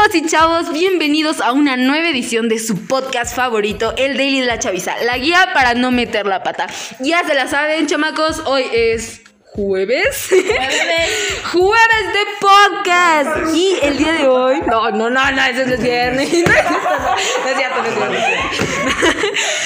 [0.00, 4.46] chavos y chavos, bienvenidos a una nueva edición de su podcast favorito, el Daily de
[4.46, 6.68] la Chaviza, la guía para no meter la pata.
[7.00, 10.28] Ya se la saben, chamacos, hoy es jueves.
[11.52, 13.54] jueves de podcast.
[13.54, 14.62] Y el día de hoy.
[14.66, 16.30] No, no, no, no, eso no es viernes.
[17.44, 18.60] No es cierto, no es viernes.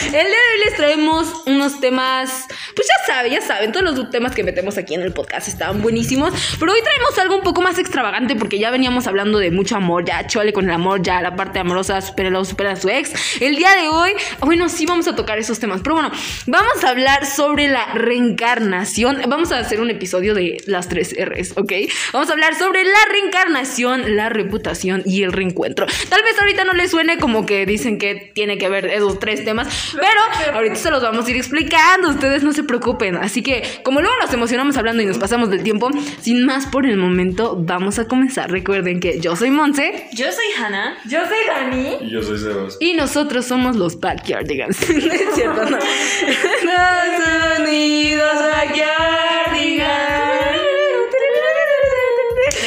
[0.07, 2.47] El día de hoy les traemos unos temas.
[2.75, 5.83] Pues ya saben, ya saben, todos los temas que metemos aquí en el podcast estaban
[5.83, 6.33] buenísimos.
[6.59, 10.05] Pero hoy traemos algo un poco más extravagante porque ya veníamos hablando de mucho amor,
[10.05, 13.41] ya chole con el amor, ya la parte amorosa, supera supera a su ex.
[13.41, 15.83] El día de hoy, bueno, sí vamos a tocar esos temas.
[15.83, 16.11] Pero bueno,
[16.47, 19.23] vamos a hablar sobre la reencarnación.
[19.29, 21.73] Vamos a hacer un episodio de las tres R's, ¿ok?
[22.13, 25.87] Vamos a hablar sobre la reencarnación, la reputación y el reencuentro.
[26.09, 29.45] Tal vez ahorita no les suene como que dicen que tiene que ver esos tres
[29.45, 30.21] temas, pero
[30.55, 32.09] ahorita se los vamos a ir explicando.
[32.09, 33.17] Ustedes no se preocupen.
[33.17, 36.87] Así que, como luego nos emocionamos hablando y nos pasamos del tiempo, sin más por
[36.87, 38.51] el momento, vamos a comenzar.
[38.51, 40.09] Recuerden que yo soy Monse.
[40.13, 40.97] Yo soy Hannah.
[41.07, 41.97] Yo soy Dani.
[42.01, 42.77] Y yo soy Sebas.
[42.81, 44.89] Y nosotros somos los Backyardigans.
[44.91, 45.79] no es cierto, no.
[45.79, 49.05] Los unidos Backyardigans.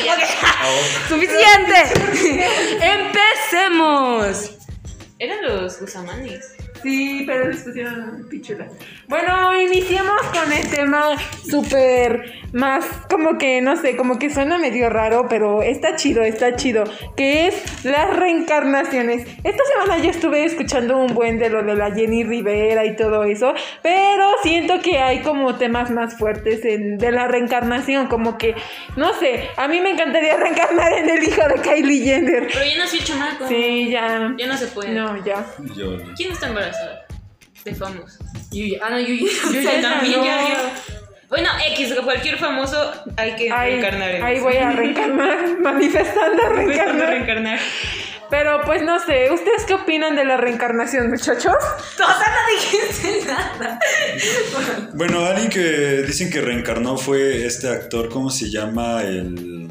[0.04, 1.76] Ok, Suficiente.
[2.82, 4.58] Empecemos.
[5.20, 6.58] Eran los Gusamanis.
[6.82, 8.72] Sí, pero les pusieron pichulas.
[9.08, 11.16] Bueno, iniciemos con el tema
[11.50, 16.56] súper más, como que, no sé, como que suena medio raro, pero está chido, está
[16.56, 16.84] chido,
[17.16, 19.28] que es las reencarnaciones.
[19.44, 23.24] Esta semana yo estuve escuchando un buen de lo de la Jenny Rivera y todo
[23.24, 28.56] eso, pero siento que hay como temas más fuertes en, de la reencarnación, como que,
[28.96, 32.48] no sé, a mí me encantaría reencarnar en el hijo de Kylie Jenner.
[32.52, 33.48] Pero ya nació chamaco.
[33.48, 34.34] Sí, ya.
[34.38, 34.90] Ya no se puede.
[34.92, 35.46] No, ya.
[35.76, 36.14] Yo no.
[36.16, 36.77] ¿Quién está embarazada?
[37.66, 38.20] De famosos.
[38.52, 38.80] Yuya.
[38.84, 39.32] Ah, no, Yuya.
[39.54, 40.26] Yuya también, no.
[40.26, 40.74] ya, ya.
[41.30, 44.12] Bueno, X, cualquier famoso hay que Ahí, reencarnar.
[44.16, 44.44] en ahí eso.
[44.46, 47.10] voy a reencarnar, manifestando Empezando a reencarnar.
[47.10, 47.60] reencarnar.
[48.30, 51.54] Pero pues no sé, ¿ustedes qué opinan de la reencarnación, muchachos?
[51.98, 53.80] Todavía no dijiste nada.
[54.94, 59.02] Bueno, alguien que dicen que reencarnó fue este actor, ¿cómo se llama?
[59.04, 59.70] El.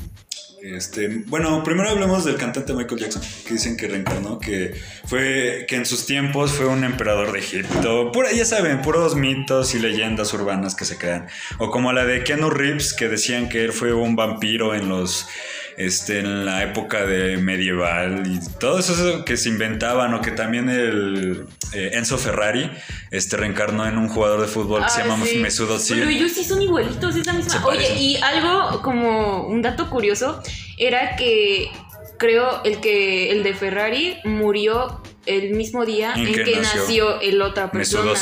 [0.74, 5.76] Este, bueno, primero hablemos del cantante Michael Jackson, que dicen que reencarnó, que fue, que
[5.76, 10.34] en sus tiempos fue un emperador de Egipto, pura, ya saben, puros mitos y leyendas
[10.34, 11.28] urbanas que se crean,
[11.58, 15.28] o como la de Keanu Reeves, que decían que él fue un vampiro en los,
[15.76, 20.68] este, en la época de medieval y todo eso que se inventaban, o que también
[20.70, 22.70] el eh, Enzo Ferrari,
[23.10, 25.38] este, reencarnó en un jugador de fútbol que se Ah, llama sí.
[25.38, 25.98] Mesut Özil.
[25.98, 27.66] Pero ellos sí son igualitos, es la Se misma.
[27.66, 30.42] Oye, y algo como un dato curioso
[30.78, 31.70] era que
[32.18, 37.70] creo el que el de Ferrari murió el mismo día en, que, nació, el otra
[37.70, 38.12] persona.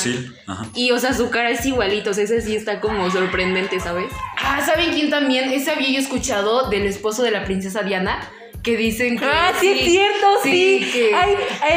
[0.47, 0.69] Ajá.
[0.75, 4.11] Y o sea, su cara es igualito, o sea, ese sí está como sorprendente, ¿sabes?
[4.37, 5.51] Ah, ¿saben quién también?
[5.51, 8.29] Ese había yo escuchado del esposo de la princesa Diana.
[8.65, 9.25] Que dicen que.
[9.25, 10.89] Ah, sí, es cierto, sí.
[10.91, 11.35] que- Ay,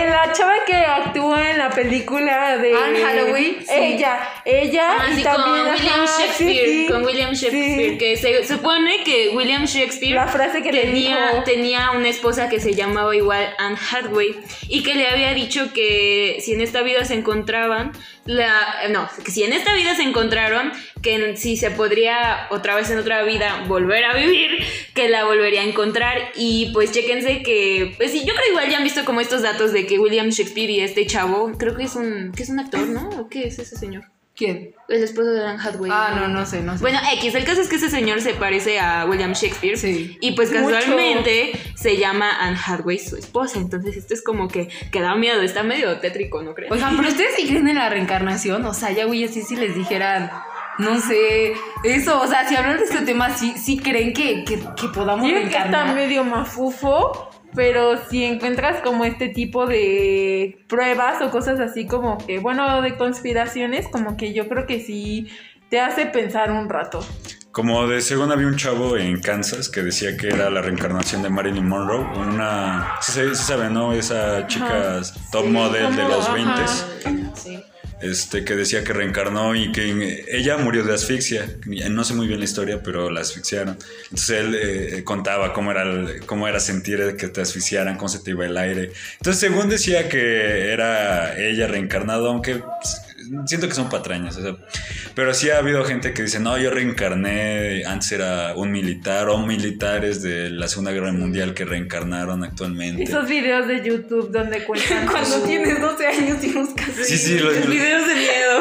[0.08, 3.66] la chava que actúa en la película de Anne Hathaway, sí.
[3.70, 6.86] Ella, ella Ah, y sí, también con William ajá, sí, Shakespeare, sí.
[6.88, 7.98] con William Shakespeare, Sí.
[7.98, 11.44] que se supone que William Shakespeare La frase que tenía, dijo.
[11.44, 14.34] tenía una esposa que se llamaba igual Anne Hathaway
[14.68, 17.92] y que le había dicho que si en esta vida se encontraban,
[18.28, 22.90] la, no, que si en esta vida se encontraron, que si se podría otra vez
[22.90, 24.50] en otra vida volver a vivir,
[24.94, 28.76] que la volvería a encontrar y pues chéquense que, pues sí, yo creo igual ya
[28.76, 31.94] han visto como estos datos de que William Shakespeare y este chavo, creo que es
[31.94, 33.08] un, que es un actor, ¿no?
[33.18, 34.04] ¿O qué es ese señor?
[34.38, 34.72] ¿Quién?
[34.86, 35.90] El esposo de Anne Hathaway.
[35.92, 36.80] Ah, no, no sé, no sé.
[36.80, 39.76] Bueno, X, el caso es que ese señor se parece a William Shakespeare.
[39.76, 40.16] Sí.
[40.20, 40.72] Y pues Mucho.
[40.72, 43.58] casualmente se llama Anne Hathaway, su esposa.
[43.58, 46.70] Entonces esto es como que, que da miedo, está medio tétrico, ¿no crees?
[46.70, 48.64] Oigan, pero ustedes sí creen en la reencarnación.
[48.64, 50.30] O sea, ya, güey, así si les dijeran.
[50.78, 54.60] No sé, eso, o sea, si hablan de este tema, sí, sí creen que, que,
[54.80, 55.94] que podamos Digo que está reencarnar.
[55.96, 62.38] medio mafufo, pero si encuentras como este tipo de pruebas o cosas así como que,
[62.38, 65.28] bueno, de conspiraciones, como que yo creo que sí
[65.70, 67.04] te hace pensar un rato.
[67.50, 71.30] Como de según había un chavo en Kansas que decía que era la reencarnación de
[71.30, 73.92] Marilyn Monroe, una, sí, se- sí sabe, ¿no?
[73.92, 75.00] Esa chica
[75.32, 76.34] top model de los ajá.
[76.34, 76.62] 20
[77.34, 77.58] Sí.
[78.02, 81.46] Este, que decía que reencarnó y que ella murió de asfixia.
[81.90, 83.78] No sé muy bien la historia, pero la asfixiaron.
[84.04, 88.20] Entonces él eh, contaba cómo era, el- cómo era sentir que te asfixiaran, cómo se
[88.20, 88.92] te iba el aire.
[89.18, 93.00] Entonces, según decía que era ella reencarnado, aunque pues,
[93.46, 94.36] siento que son patrañas.
[94.36, 94.56] o sea,
[95.14, 99.38] pero sí ha habido gente que dice, no, yo reencarné, antes era un militar o
[99.38, 103.02] militares de la Segunda Guerra Mundial que reencarnaron actualmente.
[103.02, 107.38] Esos videos de YouTube donde cuentan Cuando su- tienes 12 años y buscas Sí, sí,
[107.38, 108.60] los- Videos de miedo.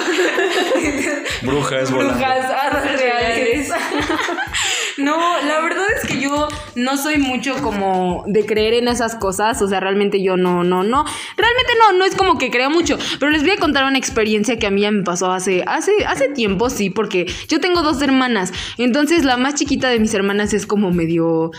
[1.44, 3.70] brujas brujas, hadas reales.
[4.98, 9.62] No, la verdad es que yo no soy mucho como de creer en esas cosas,
[9.62, 11.06] o sea, realmente yo no, no, no,
[11.36, 14.58] realmente no, no es como que crea mucho, pero les voy a contar una experiencia
[14.58, 18.02] que a mí ya me pasó hace, hace, hace tiempo, sí, porque yo tengo dos
[18.02, 21.52] hermanas, entonces la más chiquita de mis hermanas es como medio,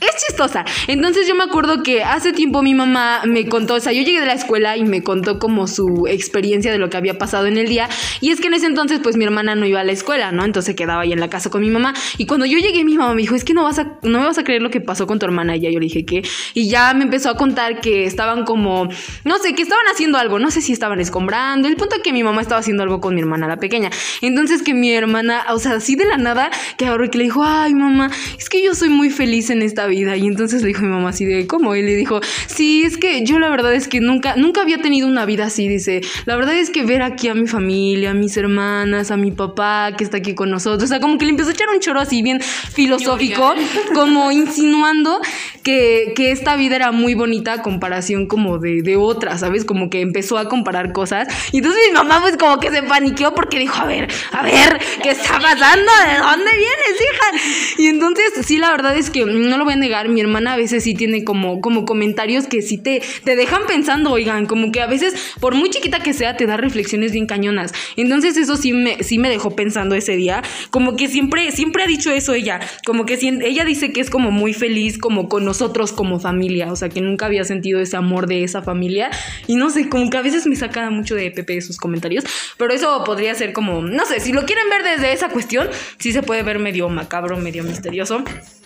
[0.00, 3.92] es chistosa, entonces yo me acuerdo que hace tiempo mi mamá me contó, o sea,
[3.92, 7.16] yo llegué de la escuela y me contó como su experiencia de lo que había
[7.16, 7.88] pasado en el día,
[8.20, 10.44] y es que en ese entonces pues mi hermana no iba a la escuela, ¿no?
[10.44, 13.14] Entonces quedaba ahí en la casa con mi mamá, y cuando yo llegué mi mamá
[13.14, 15.06] me dijo, es que no vas a, no me vas a creer lo que pasó
[15.06, 16.22] con tu hermana, y ya yo le dije que,
[16.54, 18.88] y ya me empezó a contar que estaban como,
[19.24, 22.12] no sé, que estaban haciendo algo, no sé si estaban escombrando, el punto es que
[22.12, 23.90] mi mamá estaba haciendo algo con mi hermana, la pequeña,
[24.20, 27.42] entonces que mi hermana, o sea, así de la nada, que ahora que le dijo,
[27.44, 30.82] ay mamá, es que yo soy muy feliz en esta vida, y entonces le dijo
[30.82, 31.74] mi mamá así de, ¿cómo?
[31.76, 35.08] Y le dijo, sí, es que yo la verdad es que nunca, nunca había tenido
[35.08, 38.36] una vida así, dice, la verdad es que ver aquí a mi familia, a mis
[38.36, 41.50] hermanas, a mi papá que está aquí con nosotros, o sea, como que le empezó
[41.50, 42.40] a echar un choro así bien
[42.72, 43.54] filosófico,
[43.94, 45.20] como insinuando
[45.62, 49.64] que, que esta vida era muy bonita a comparación como de, de otras, ¿sabes?
[49.64, 51.28] Como que empezó a comparar cosas.
[51.52, 54.80] Y entonces mi mamá pues como que se paniqueó porque dijo, a ver, a ver,
[55.02, 55.90] ¿qué está pasando?
[56.06, 57.78] ¿De dónde vienes, hija?
[57.78, 60.56] Y entonces sí, la verdad es que no lo voy a negar, mi hermana a
[60.56, 64.80] veces sí tiene como, como comentarios que sí te, te dejan pensando, oigan, como que
[64.80, 67.72] a veces, por muy chiquita que sea, te da reflexiones bien cañonas.
[67.96, 71.86] Entonces eso sí me, sí me dejó pensando ese día, como que siempre, siempre ha
[71.86, 75.92] dicho eso ella, como que ella dice que es como muy feliz como con nosotros
[75.92, 79.10] como familia, o sea, que nunca había sentido ese amor de esa familia
[79.46, 82.24] y no sé, como que a veces me saca mucho de Pepe sus comentarios,
[82.56, 85.68] pero eso podría ser como, no sé, si lo quieren ver desde esa cuestión,
[85.98, 88.24] sí se puede ver medio macabro, medio misterioso.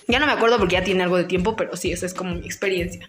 [0.08, 2.37] Ya no me acuerdo porque ya tiene algo de tiempo, pero sí, esa es como
[2.37, 3.08] mi experiencia.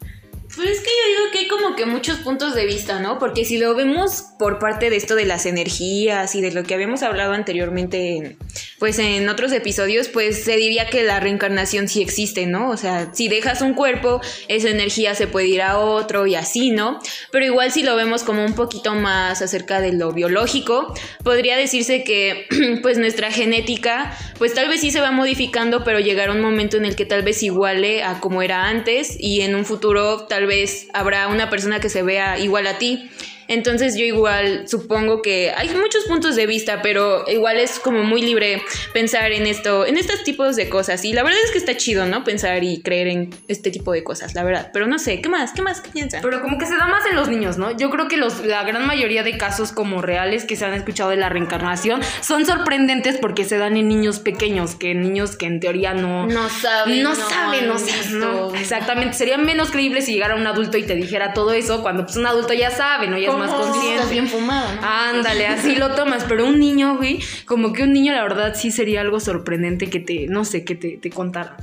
[0.57, 3.19] Pues es que yo digo que hay como que muchos puntos de vista, ¿no?
[3.19, 6.73] Porque si lo vemos por parte de esto de las energías y de lo que
[6.73, 8.37] habíamos hablado anteriormente, en,
[8.79, 12.71] pues en otros episodios, pues se diría que la reencarnación sí existe, ¿no?
[12.71, 16.71] O sea, si dejas un cuerpo, esa energía se puede ir a otro y así,
[16.71, 16.99] ¿no?
[17.31, 20.91] Pero igual si lo vemos como un poquito más acerca de lo biológico,
[21.23, 22.47] podría decirse que
[22.81, 26.85] pues nuestra genética, pues tal vez sí se va modificando, pero llegará un momento en
[26.85, 30.87] el que tal vez iguale a como era antes y en un futuro tal vez
[30.93, 33.09] habrá una persona que se vea igual a ti.
[33.47, 38.21] Entonces yo igual supongo que hay muchos puntos de vista, pero igual es como muy
[38.21, 38.61] libre
[38.93, 41.03] pensar en esto, en estos tipos de cosas.
[41.05, 42.23] Y la verdad es que está chido, ¿no?
[42.23, 44.71] Pensar y creer en este tipo de cosas, la verdad.
[44.73, 45.53] Pero no sé, ¿qué más?
[45.53, 45.81] ¿Qué más?
[45.81, 46.21] ¿Qué piensan?
[46.21, 47.75] Pero como que se da más en los niños, ¿no?
[47.75, 51.09] Yo creo que los, la gran mayoría de casos como reales que se han escuchado
[51.09, 55.45] de la reencarnación son sorprendentes porque se dan en niños pequeños, que en niños que
[55.45, 56.27] en teoría no...
[56.27, 57.03] No saben.
[57.03, 58.17] no saben, o han sea, visto.
[58.17, 58.55] no.
[58.55, 62.17] Exactamente, sería menos creíble si llegara un adulto y te dijera todo eso, cuando pues
[62.17, 63.17] un adulto ya sabe, ¿no?
[63.17, 63.95] Ya más consciente.
[63.95, 64.81] Estás bien fumado, ¿no?
[64.87, 68.71] Ándale, así lo tomas, pero un niño, güey, como que un niño la verdad sí
[68.71, 71.57] sería algo sorprendente que te, no sé, que te, te contara.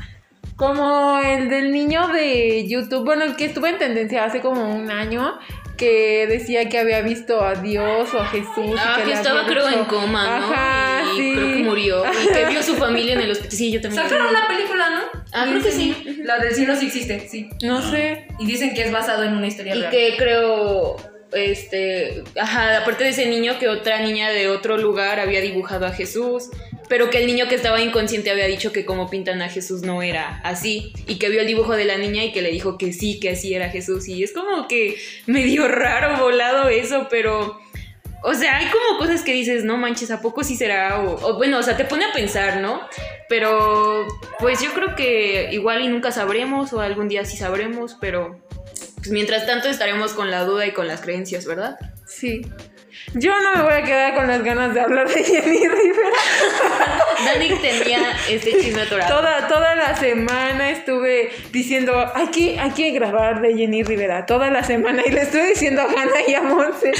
[0.56, 4.88] Como el del niño de YouTube, bueno, el que estuvo en tendencia hace como un
[4.90, 5.36] año,
[5.76, 8.54] que decía que había visto a Dios o a Jesús.
[8.58, 10.46] y Ah, que le estaba creo dicho- en coma, ¿no?
[10.46, 11.32] Ajá, y sí.
[11.34, 12.04] creo que murió.
[12.06, 13.50] Y que vio a su familia en el hospital.
[13.58, 14.00] Sí, yo también.
[14.04, 15.00] Sacaron una película, ¿no?
[15.32, 16.20] Ah, creo que sí.
[16.22, 17.50] La del cielo sí existe, sí.
[17.64, 18.28] No sé.
[18.38, 19.90] Y dicen que es basado en una historia Y real.
[19.90, 20.94] que creo,
[21.34, 25.92] este, ajá, aparte de ese niño, que otra niña de otro lugar había dibujado a
[25.92, 26.50] Jesús,
[26.88, 30.02] pero que el niño que estaba inconsciente había dicho que como pintan a Jesús no
[30.02, 32.92] era así, y que vio el dibujo de la niña y que le dijo que
[32.92, 37.60] sí, que así era Jesús, y es como que medio raro, volado eso, pero...
[38.26, 41.02] O sea, hay como cosas que dices, no manches, ¿a poco sí será?
[41.02, 42.80] O, o bueno, o sea, te pone a pensar, ¿no?
[43.28, 44.06] Pero,
[44.38, 48.40] pues yo creo que igual y nunca sabremos, o algún día sí sabremos, pero
[49.04, 51.78] pues mientras tanto estaremos con la duda y con las creencias, ¿verdad?
[52.06, 52.40] Sí.
[53.12, 56.18] Yo no me voy a quedar con las ganas de hablar de Jenny Rivera.
[57.24, 59.16] Dani tenía este chisme atorado.
[59.16, 64.26] Toda, toda la semana estuve diciendo, hay que, hay que grabar de Jenny Rivera.
[64.26, 65.02] Toda la semana.
[65.04, 66.92] Y le estuve diciendo a Hannah y a Monse.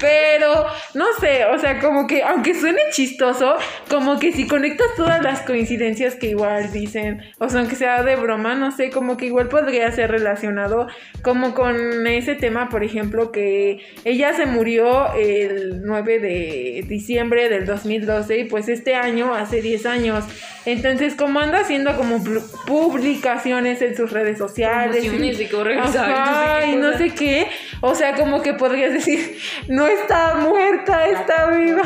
[0.00, 3.56] Pero, no sé, o sea, como que, aunque suene chistoso,
[3.88, 8.16] como que si conectas todas las coincidencias que igual dicen, o sea, aunque sea de
[8.16, 10.86] broma, no sé, como que igual podría ser relacionado
[11.22, 17.66] como con ese tema, por ejemplo, que ella se murió el 9 de diciembre del
[17.66, 20.24] 2012 y pues este año, hace 10 años.
[20.66, 24.96] Entonces, como anda haciendo como pu- publicaciones en sus redes sociales.
[25.04, 27.46] Promociones de Ajá, no sé qué y no sé qué.
[27.80, 29.38] O sea, como que podrías decir,
[29.68, 31.82] no está muerta, está viva.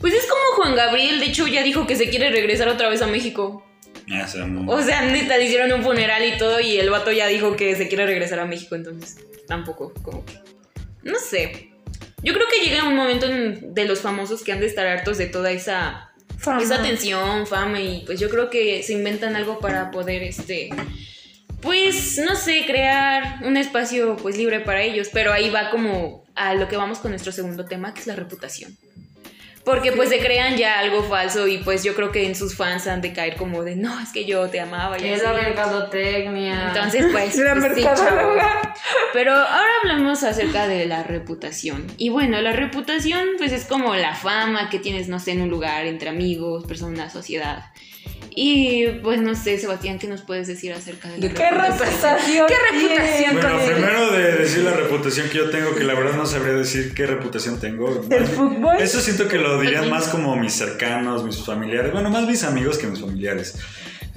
[0.00, 3.00] Pues es como Juan Gabriel, de hecho ya dijo que se quiere regresar otra vez
[3.02, 3.64] a México.
[4.24, 7.12] O sea, no- O sea, neta, le hicieron un funeral y todo y el vato
[7.12, 10.34] ya dijo que se quiere regresar a México, entonces tampoco, como que...
[11.02, 11.67] No sé.
[12.22, 15.18] Yo creo que llega un momento en- de los famosos que han de estar hartos
[15.18, 16.62] de toda esa Fama.
[16.62, 20.70] es atención, fama y pues yo creo que se inventan algo para poder este
[21.60, 26.54] pues no sé, crear un espacio pues libre para ellos, pero ahí va como a
[26.54, 28.76] lo que vamos con nuestro segundo tema, que es la reputación.
[29.68, 32.86] Porque pues se crean ya algo falso y pues yo creo que en sus fans
[32.86, 35.26] han de caer como de, no, es que yo te amaba y Es así".
[35.26, 36.68] la mercadotecnia.
[36.68, 37.84] Entonces pues, La pues, sí.
[39.12, 41.86] Pero ahora hablamos acerca de la reputación.
[41.98, 45.50] Y bueno, la reputación pues es como la fama que tienes, no sé, en un
[45.50, 47.66] lugar, entre amigos, personas, sociedad.
[48.34, 52.46] Y pues no sé, Sebastián, ¿qué nos puedes decir acerca de la ¿Qué reputación?
[52.46, 53.56] ¿Qué reputación tiene?
[53.56, 56.94] Bueno, primero de decir la reputación que yo tengo, que la verdad no sabría decir
[56.94, 58.02] qué reputación tengo.
[58.06, 58.76] ¿Del fútbol?
[58.80, 61.92] Eso siento que lo dirían más como mis cercanos, mis familiares.
[61.92, 63.56] Bueno, más mis amigos que mis familiares.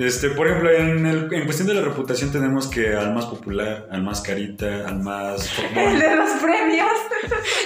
[0.01, 3.88] Este, por ejemplo, en, el- en cuestión de la reputación tenemos que al más popular,
[3.91, 5.50] al más carita, al más...
[5.75, 6.89] El de los premios.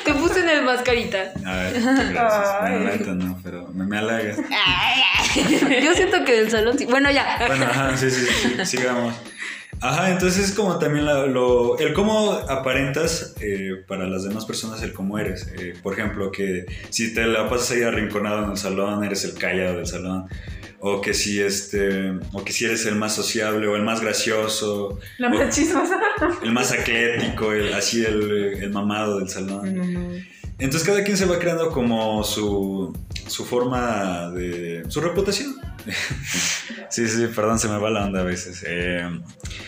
[0.03, 1.31] Te puse en el mascarita.
[1.45, 1.73] Ay,
[2.11, 2.47] gracias.
[2.61, 2.81] Ay.
[2.83, 4.37] Bueno, no, pero me, me halagas.
[5.83, 6.85] Yo siento que del salón sí.
[6.85, 7.37] Bueno, ya.
[7.47, 9.15] Bueno, ajá, sí, sí, sí, sigamos.
[9.81, 14.81] Ajá, entonces es como también la- lo, el cómo aparentas eh, para las demás personas
[14.83, 15.47] el cómo eres.
[15.59, 19.35] Eh, por ejemplo, que si te la pasas ahí arrinconado en el salón, eres el
[19.35, 20.27] callado del salón.
[20.87, 24.99] O que si este, o que si eres el más sociable o el más gracioso,
[25.17, 25.99] La más chismosa.
[26.43, 30.23] el más atlético, el, así el, el mamado del salón.
[30.59, 32.95] Entonces cada quien se va creando como su,
[33.27, 34.83] su forma de...
[34.87, 35.55] su reputación.
[36.91, 38.63] sí, sí, perdón, se me va la onda a veces.
[38.67, 39.09] Eh,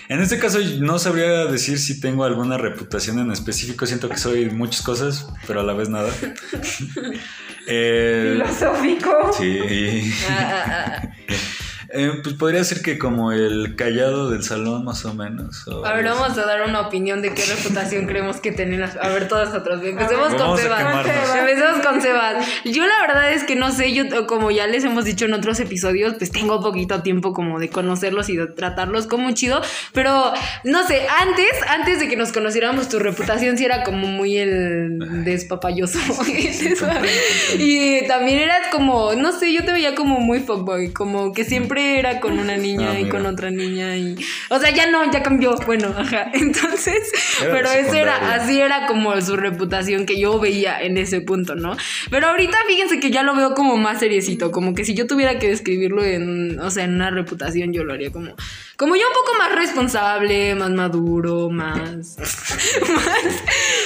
[0.09, 3.87] en este caso no sabría decir si tengo alguna reputación en específico.
[3.87, 6.13] Siento que soy muchas cosas, pero a la vez nada.
[7.67, 9.33] Eh, Filosófico.
[9.33, 10.11] sí.
[10.29, 11.09] Ah, ah, ah.
[11.97, 15.67] Eh, pues podría ser que como el callado del salón, más o menos.
[15.67, 16.19] o A ver, así.
[16.19, 18.91] vamos a dar una opinión de qué reputación creemos que tenemos.
[19.01, 19.81] A ver, todos nosotros.
[19.83, 21.07] Empecemos con Sebas.
[21.35, 22.47] Empecemos con Sebas.
[22.65, 25.59] Yo la verdad es que no sé, yo como ya les hemos dicho en otros
[25.59, 29.61] episodios, pues tengo poquito tiempo como de conocerlos y de tratarlos como chido,
[29.91, 34.37] pero no sé, antes, antes de que nos conociéramos, tu reputación sí era como muy
[34.37, 35.97] el despapayoso.
[37.57, 41.86] y también eras como, no sé, yo te veía como muy fuckboy, como que siempre
[41.95, 43.09] era con una niña Ah, y mira.
[43.17, 44.15] con otra niña y...
[44.49, 46.29] O sea, ya no, ya cambió, bueno, ajá.
[46.33, 51.21] Entonces, Era pero eso era, así era como su reputación que yo veía en ese
[51.21, 51.75] punto, ¿no?
[52.09, 55.39] Pero ahorita fíjense que ya lo veo como más seriecito, como que si yo tuviera
[55.39, 58.35] que describirlo en, o sea, en una reputación, yo lo haría como,
[58.75, 61.79] como yo un poco más responsable, más maduro, más,
[62.19, 63.25] más,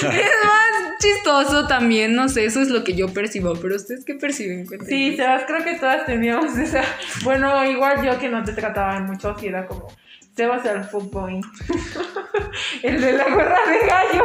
[0.02, 4.14] es más chistoso también, no sé, eso es lo que yo percibo, pero ustedes qué
[4.14, 4.66] perciben?
[4.86, 6.82] Sí, Sebas, creo que todas teníamos esa.
[7.24, 9.88] Bueno, igual yo que no te trataban mucho, si era como.
[10.36, 11.40] Sebas el fútbol.
[12.82, 14.24] el de la gorra de gallo.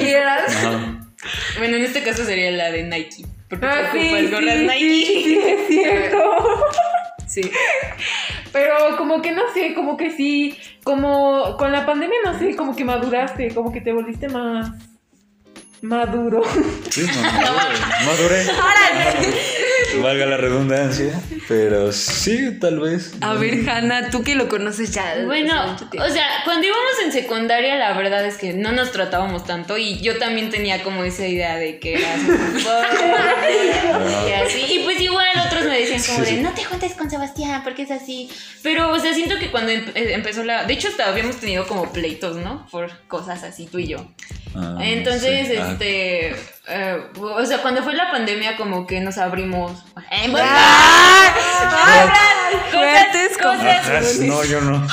[0.00, 0.54] ¿Y eras?
[0.56, 1.00] Ajá.
[1.58, 3.24] Bueno, en este caso sería la de Nike.
[3.48, 5.22] Porque Ah, sí, ocupas sí, gorras sí, Nike.
[5.24, 6.18] sí, es cierto.
[7.26, 7.42] Sí.
[8.52, 12.74] Pero como que no sé, como que sí, como con la pandemia no sé, como
[12.74, 14.72] que maduraste, como que te volviste más
[15.82, 16.42] maduro.
[16.90, 18.44] Sí, maduré.
[18.44, 18.44] Maduré.
[20.02, 21.20] Valga la redundancia.
[21.48, 23.12] Pero sí, tal vez.
[23.20, 25.22] A ver, Hanna, tú que lo conoces ya.
[25.24, 29.76] Bueno, o sea, cuando íbamos en secundaria, la verdad es que no nos tratábamos tanto
[29.78, 32.20] y yo también tenía como esa idea de que eras
[34.28, 34.64] y así.
[34.68, 36.42] Y pues igual otros me decían como Sí, de, sí.
[36.42, 38.30] no te juntes con Sebastián porque es así.
[38.62, 40.64] Pero, o sea, siento que cuando em- eh, empezó la...
[40.64, 42.66] De hecho, hasta habíamos tenido como pleitos, ¿no?
[42.70, 44.06] Por cosas así, tú y yo.
[44.54, 45.58] Ah, Entonces.
[45.58, 46.34] Ah, este...
[46.70, 49.72] eh, o sea, cuando fue la pandemia como que nos abrimos...
[50.10, 50.46] Eh, bueno,
[52.70, 54.86] Fuertes cosas, ajá, no, yo no.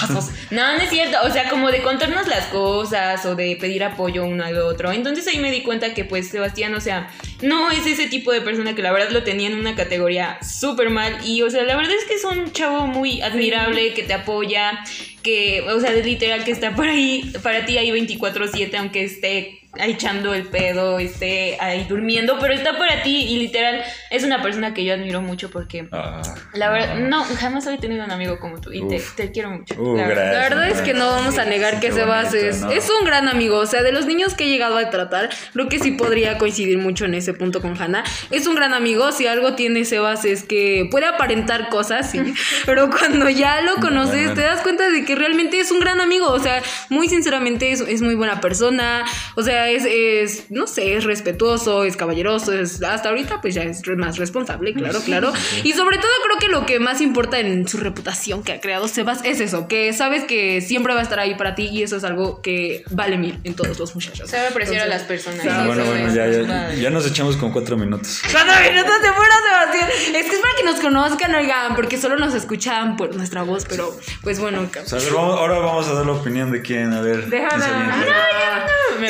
[0.51, 1.17] no, no es cierto.
[1.23, 4.91] O sea, como de contarnos las cosas o de pedir apoyo uno al otro.
[4.91, 7.09] Entonces ahí me di cuenta que, pues, Sebastián, o sea,
[7.41, 10.89] no es ese tipo de persona que la verdad lo tenía en una categoría súper
[10.89, 11.17] mal.
[11.23, 14.79] Y, o sea, la verdad es que es un chavo muy admirable, que te apoya,
[15.23, 20.33] que, o sea, literal que está por ahí, para ti ahí 24-7, aunque esté echando
[20.33, 24.83] el pedo, esté ahí durmiendo, pero está para ti y literal es una persona que
[24.85, 25.87] yo admiro mucho porque...
[25.91, 26.21] Ah,
[26.53, 29.75] La verdad, no, jamás había tenido un amigo como tú y te, te quiero mucho.
[29.77, 30.23] Uh, la verdad.
[30.23, 30.33] gracias.
[30.33, 32.71] La verdad es que no vamos a negar que Sebas es, ¿no?
[32.71, 33.57] es un gran amigo.
[33.57, 36.77] O sea, de los niños que he llegado a tratar, creo que sí podría coincidir
[36.77, 38.03] mucho en ese punto con Hannah.
[38.31, 39.11] Es un gran amigo.
[39.11, 42.33] Si algo tiene Sebas es que puede aparentar cosas, sí.
[42.65, 44.33] Pero cuando ya lo conoces, Bueno.
[44.35, 46.27] te das cuenta de que realmente es un gran amigo.
[46.29, 49.05] O sea, muy sinceramente es, es muy buena persona.
[49.35, 53.55] O sea, sea, es, es, no sé, es respetuoso, es caballeroso, es, hasta ahorita pues
[53.55, 55.33] ya es más responsable, claro, claro.
[55.63, 58.87] Y sobre todo creo que lo que más importa en su reputación que ha creado
[58.87, 61.97] Sebas es eso, que sabes que siempre va a estar ahí para ti y eso
[61.97, 64.29] es algo que vale mil en todos los muchachos.
[64.29, 65.41] Sabe apreciar a las personas.
[65.41, 68.21] Sí, Ah, bueno, bueno, ya, ya, nos echamos con cuatro minutos.
[68.31, 69.89] Cuatro minutos de fuera, Sebastián.
[70.15, 73.65] Es que es para que nos conozcan, oigan, porque solo nos escuchan por nuestra voz,
[73.67, 74.61] pero pues bueno.
[74.83, 77.25] O sea, a ver, vamos- ahora vamos a dar la opinión de quién, a ver.
[77.29, 77.93] Quién se nada.
[77.93, 78.67] avienta.
[78.99, 79.07] Me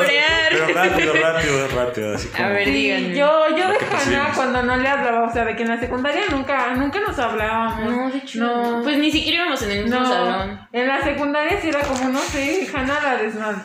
[0.00, 2.44] Pero- rápido, rápido, rápido, así como...
[2.44, 3.14] A ver, Sí, díganme.
[3.16, 4.28] yo, yo de pusimos.
[4.36, 7.90] cuando no le hablaba, o sea, de que en la secundaria nunca, nunca nos hablábamos.
[7.90, 8.38] No, de hecho.
[8.40, 8.80] No.
[8.82, 10.68] Pues ni siquiera íbamos en el mismo No, salón.
[10.72, 13.58] en la secundaria sí era como, no sé, Hannah la desmadre.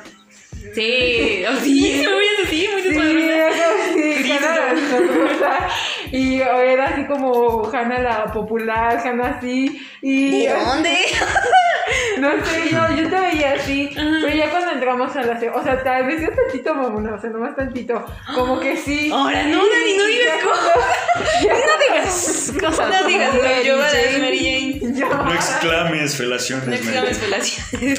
[0.73, 3.65] Sí, sí, muy así, muy Sí, desmadrosa.
[3.89, 4.55] así, Hannah
[5.41, 5.69] la.
[6.11, 9.81] Y era así como Hannah la popular, Hannah así.
[10.01, 10.95] Y, dónde?
[12.35, 15.39] No sé, yo, yo te veía así, pero ya cuando entramos a la...
[15.53, 18.05] O sea, tal vez yo tantito mamona, o sea, nomás tantito.
[18.35, 19.09] Como que sí.
[19.13, 20.75] Ahora no, Dani, no digas cosas.
[21.43, 22.89] no digas cosas.
[22.89, 24.01] No digas no, yo voy a Jane.
[24.03, 24.93] decir Mary Jane.
[25.23, 27.65] No exclames felaciones, No exclames felación.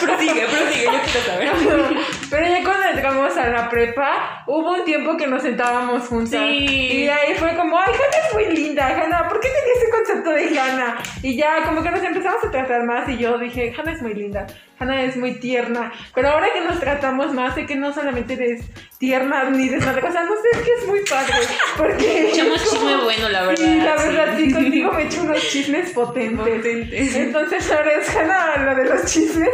[0.00, 1.97] prosigue, prosigue, yo quiero saber.
[2.30, 6.40] Pero ya cuando entramos a la prepa, hubo un tiempo que nos sentábamos juntas.
[6.40, 7.04] Sí.
[7.04, 10.30] Y ahí fue como, ay, Hanna es muy linda, Hanna, ¿por qué tenía ese concepto
[10.30, 10.98] de Hanna?
[11.22, 14.14] Y ya como que nos empezamos a tratar más y yo dije, Hanna es muy
[14.14, 14.46] linda,
[14.78, 15.92] Hanna es muy tierna.
[16.14, 18.64] Pero ahora que nos tratamos más, sé que no solamente eres
[18.98, 21.34] tierna ni desmadre, o sea, no sé, es que es muy padre.
[21.76, 22.30] Porque...
[22.32, 23.64] Echamos chisme bueno, la verdad.
[23.64, 24.46] Sí, la verdad, sí.
[24.46, 27.14] sí, contigo me echo unos chismes potentes.
[27.14, 29.50] Entonces ahora es Hanna la de los chismes.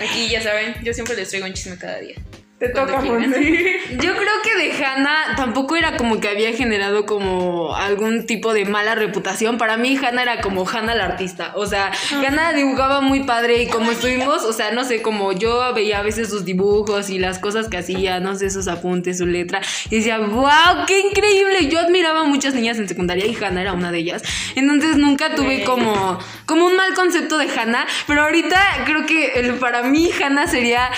[0.00, 2.16] Aquí ya saben, yo siempre les traigo un chisme cada día.
[2.58, 3.02] Te toca.
[3.02, 3.80] Monse.
[4.00, 8.64] Yo creo que de Hannah tampoco era como que había generado como algún tipo de
[8.64, 9.58] mala reputación.
[9.58, 11.52] Para mí Hannah era como Hannah la artista.
[11.56, 15.74] O sea, Hannah dibujaba muy padre y como estuvimos, o sea, no sé, como yo
[15.74, 19.26] veía a veces sus dibujos y las cosas que hacía, no sé, sus apuntes, su
[19.26, 19.60] letra,
[19.90, 21.68] y decía, wow, qué increíble.
[21.68, 24.22] Yo admiraba a muchas niñas en secundaria y Hannah era una de ellas.
[24.54, 29.54] Entonces nunca tuve como, como un mal concepto de Hannah, pero ahorita creo que el,
[29.56, 30.90] para mí Hannah sería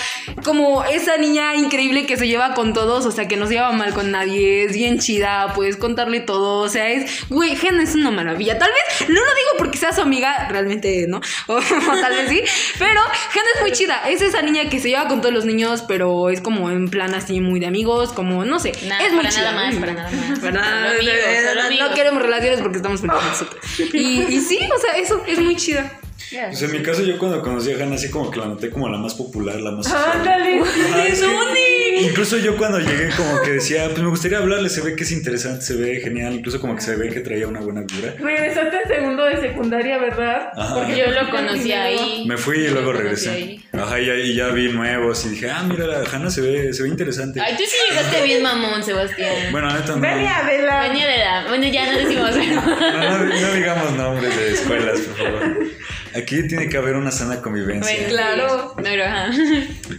[0.43, 3.71] como esa niña increíble que se lleva con todos, o sea, que no se lleva
[3.71, 7.95] mal con nadie, es bien chida, puedes contarle todo, o sea, es, güey, Hannah es
[7.95, 8.57] una maravilla.
[8.57, 11.61] Tal vez, no lo digo porque sea su amiga, realmente no, o, o
[12.01, 12.41] tal vez sí,
[12.77, 15.83] pero Hannah es muy chida, es esa niña que se lleva con todos los niños,
[15.87, 18.81] pero es como en plan así muy de amigos, como, no sé, es
[19.13, 19.51] muy para chida.
[19.51, 20.39] nada más, para nada más.
[20.39, 23.47] Para nada, solo no- no queremos relaciones porque estamos felices.
[23.93, 25.98] Y, y sí, o sea, eso es muy chida.
[26.29, 28.87] Pues en mi caso, yo cuando conocí a Hannah, así como que la noté como
[28.89, 29.87] la más popular, la más.
[29.87, 30.11] social.
[30.13, 30.59] Ándale.
[31.07, 34.95] Es que Incluso yo cuando llegué como que decía, pues me gustaría hablarle, se ve
[34.95, 37.81] que es interesante, se ve genial, incluso como que se ve que traía una buena
[37.81, 38.13] vibra.
[38.17, 40.49] Regresaste en segundo de secundaria, ¿verdad?
[40.55, 40.75] Ajá.
[40.75, 42.25] Porque Yo lo conocí ahí.
[42.25, 43.59] Me fui y luego regresé.
[43.73, 46.73] Ajá, y ya, y ya vi nuevos y dije, ah, mira, la Hannah se ve,
[46.73, 47.41] se ve interesante.
[47.41, 49.51] Ay, tú sí llegaste bien mamón, Sebastián.
[49.51, 50.01] Bueno, neta no.
[50.01, 50.81] Ven y Adela.
[50.87, 51.45] Venía de la.
[51.49, 52.31] Bueno, ya no decimos.
[52.35, 55.57] No, no, no digamos nombres de escuelas, por favor.
[56.15, 57.93] Aquí tiene que haber una sana convivencia.
[57.93, 58.75] Bueno, Claro.
[58.81, 59.29] Pero, ajá.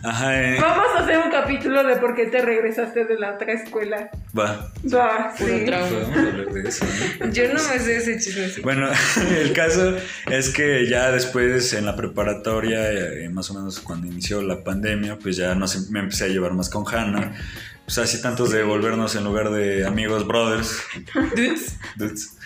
[0.05, 3.53] Ajá, eh, Vamos a hacer un capítulo de por qué te regresaste de la otra
[3.53, 4.11] escuela.
[4.37, 4.71] va.
[4.93, 5.45] Va, sí.
[5.45, 6.85] hablar de eso,
[7.21, 7.31] ¿no?
[7.33, 8.63] Yo no me sé ese chisme.
[8.63, 8.89] Bueno,
[9.41, 9.97] el caso
[10.31, 15.19] es que ya después en la preparatoria, eh, más o menos cuando inició la pandemia,
[15.19, 17.33] pues ya no sé, me empecé a llevar más con Hannah.
[17.85, 20.77] Pues así tantos de volvernos en lugar de amigos, brothers.
[21.97, 22.37] Dudes.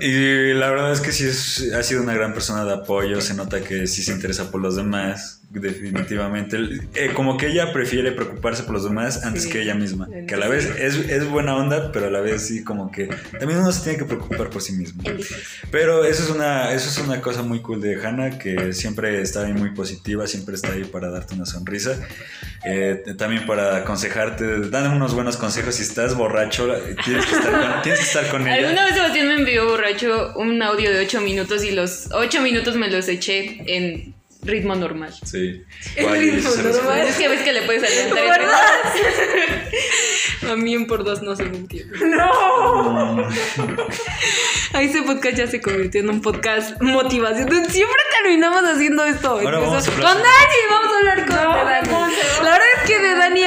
[0.00, 3.20] Y la verdad es que sí es- ha sido una gran persona de apoyo.
[3.20, 5.42] Se nota que sí se interesa por los demás.
[5.54, 6.58] Definitivamente.
[6.94, 9.50] Eh, como que ella prefiere preocuparse por los demás antes Sí.
[9.50, 10.08] que ella misma.
[10.26, 13.08] Que a la vez es, es buena onda, pero a la vez sí como que
[13.38, 15.02] también uno se tiene que preocupar por sí mismo.
[15.70, 19.46] Pero eso es una, eso es una cosa muy cool de Hannah, que siempre está
[19.46, 21.98] ahí muy positiva, siempre está ahí para darte una sonrisa,
[22.64, 25.74] eh, también para aconsejarte, dan unos buenos consejos.
[25.76, 26.68] Si estás borracho,
[27.04, 28.68] tienes que estar con, tienes que estar con ella.
[28.68, 32.76] Alguna vez Sebastián me envió borracho un audio de 8 minutos y los 8 minutos
[32.76, 34.14] me los eché en
[34.44, 35.14] ritmo normal.
[35.24, 35.62] Sí.
[35.96, 37.00] El ritmo normal.
[37.00, 38.40] Es que ves que le puedes adelantar.
[38.40, 38.48] el
[40.50, 41.96] A mí en por dos no se me entiende.
[42.06, 43.16] ¡No!
[44.74, 47.48] Ahí ese podcast ya se convirtió en un podcast motivación.
[47.48, 49.28] Siempre terminamos haciendo esto.
[49.28, 51.88] Ahora vamos a con Dani, vamos a hablar con No, Dani.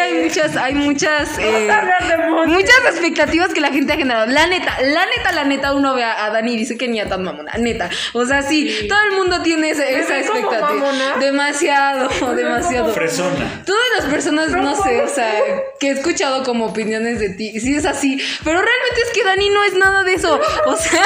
[0.08, 2.54] Hay muchas, hay muchas, eh, Vamos a hablar de Monse.
[2.54, 4.26] muchas expectativas que la gente ha generado.
[4.28, 7.00] La neta, la neta, la neta, uno ve a, a Dani y dice que ni
[7.00, 7.90] a tan mamona, neta.
[8.14, 11.18] O sea, sí, todo el mundo tiene ese- esa expectativa.
[11.20, 12.94] Demasiado, demasiado.
[12.94, 13.64] Fresona.
[13.66, 15.32] Todas las personas, no sé, o sea,
[15.80, 19.50] que he escuchado como opiniones de ti, sí es así, pero realmente es que Dani
[19.50, 20.40] no es nada de eso.
[20.68, 21.04] O sea,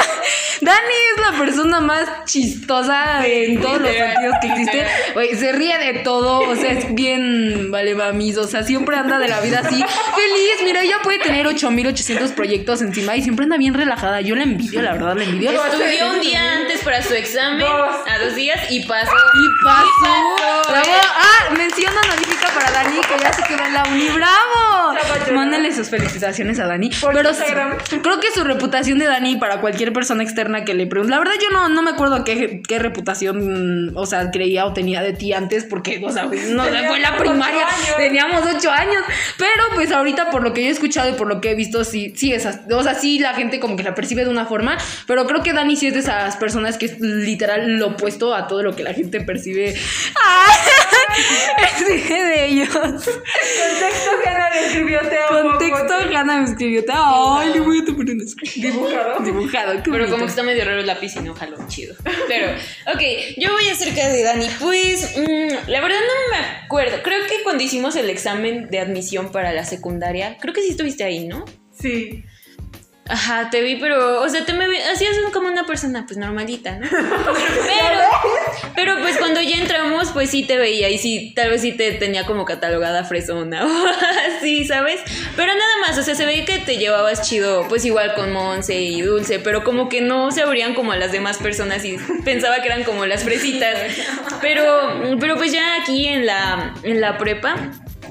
[0.62, 4.86] Dani es la persona más chistosa en todos los sentidos que existe.
[5.14, 9.18] Güey, se ríe de todo, o sea, es bien, vale, mamis, o sea, siempre anda
[9.18, 10.62] de la vida así, feliz.
[10.64, 14.20] Mira, ella puede tener 8800 proyectos encima y siempre anda bien relajada.
[14.20, 15.50] Yo la envidio, la verdad, la envidio.
[15.50, 17.96] Estudió un día antes para su examen, Dos.
[18.08, 19.10] a dos días, y pasó.
[19.10, 20.70] Y pasó.
[20.70, 20.86] Bravo.
[20.86, 21.00] ¿eh?
[21.16, 24.08] Ah, mención honorífica para Dani, que ya se quedó en la uni.
[24.10, 24.96] ¡Bravo!
[25.32, 26.90] Mándenle sus felicitaciones a Dani.
[27.00, 27.78] Por Pero Instagram.
[28.02, 30.86] creo que su reputación de Dani para cualquier persona externa que le.
[30.86, 35.02] La verdad, yo no, no me acuerdo qué, qué reputación, o sea, creía o tenía
[35.02, 36.30] de ti antes, porque, o sea, no
[36.64, 37.66] fue la primaria.
[37.96, 39.02] Teníamos ocho años.
[39.38, 41.84] Pero, pues, ahorita, por lo que yo he escuchado y por lo que he visto,
[41.84, 44.44] sí, sí, es, as- o sea, sí, la gente como que la percibe de una
[44.46, 44.76] forma.
[45.06, 48.46] Pero creo que Dani sí es de esas personas que es literal lo opuesto a
[48.46, 49.74] todo lo que la gente percibe.
[50.22, 50.46] ¡Ah!
[51.78, 52.68] Sí, de ellos.
[52.72, 55.50] Contexto Ana le escribió te amo.
[55.50, 56.84] Contexto, Gana me escribió.
[56.92, 58.62] Ay, le voy a tomar un screen.
[58.72, 59.20] Dibujado.
[59.20, 60.10] Dibujado, qué Pero bonito.
[60.12, 61.94] como que está medio raro el lápiz y no jalo chido.
[62.28, 62.52] Pero,
[62.94, 63.00] ok,
[63.36, 64.46] yo voy acerca de Dani.
[64.60, 67.02] Pues, mm, la verdad no me acuerdo.
[67.02, 71.04] Creo que cuando hicimos el examen de admisión para la secundaria, creo que sí estuviste
[71.04, 71.44] ahí, ¿no?
[71.72, 72.24] Sí.
[73.08, 76.76] Ajá, te vi, pero, o sea, te me vi- hacías como una persona, pues, normalita,
[76.78, 76.86] ¿no?
[76.90, 78.00] Pero,
[78.76, 81.90] pero, pues, cuando ya entramos, pues, sí te veía y sí, tal vez sí te
[81.92, 83.70] tenía como catalogada fresona o
[84.38, 85.00] así, ¿sabes?
[85.36, 88.80] Pero nada más, o sea, se veía que te llevabas chido, pues, igual con Monse
[88.80, 92.60] y Dulce, pero como que no se abrían como a las demás personas y pensaba
[92.62, 93.76] que eran como las fresitas.
[94.40, 97.56] Pero, pero pues, ya aquí en la, en la prepa...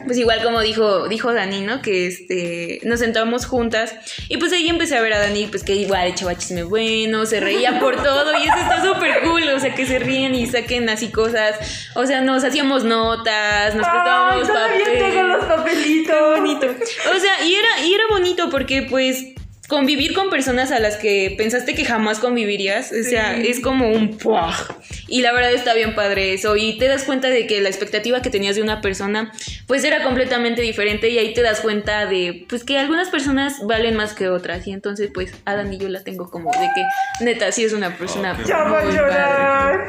[0.06, 1.82] Pues igual como dijo, dijo Dani, ¿no?
[1.82, 3.96] Que este, nos sentamos juntas
[4.30, 7.40] y pues ahí empecé a ver a Dani, pues que igual echaba chisme bueno, se
[7.40, 10.90] reía por todo y eso está súper cool, o sea, que se ríen y saquen
[10.90, 11.56] así cosas,
[11.96, 15.00] o sea, nos hacíamos notas, nos prestábamos todavía papel.
[15.00, 16.38] tengo los papelitos.
[16.38, 16.68] bonito.
[16.68, 19.26] O sea, y era, y era bonito porque pues
[19.72, 23.48] convivir con personas a las que pensaste que jamás convivirías, o sea, Sí.
[23.48, 24.54] es como un ¡puah!
[25.08, 26.58] Y la verdad está bien padre eso.
[26.58, 29.32] Y te das cuenta de que la expectativa que tenías de una persona,
[29.68, 31.08] pues era completamente diferente.
[31.10, 34.68] Y ahí te das cuenta de, pues que algunas personas valen más que otras.
[34.68, 37.96] Y entonces, pues, Adam y yo la tengo como de que, neta, sí es una
[37.98, 38.34] persona.
[38.34, 38.46] Ok.
[38.48, 39.80] Ya voy a llorar.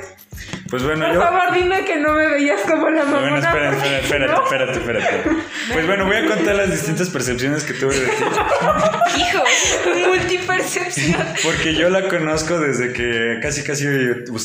[0.70, 1.20] Pues bueno, Por yo.
[1.20, 3.20] favor, dime que no me veías como la mamá.
[3.20, 5.30] Bueno, espera, espera, espérate, espérate, espérate.
[5.72, 8.24] Pues bueno, voy a contar las distintas percepciones que tuve de ti.
[9.20, 9.44] Hijo,
[10.08, 11.22] Multipercepción.
[11.42, 13.86] Porque yo la conozco desde que casi casi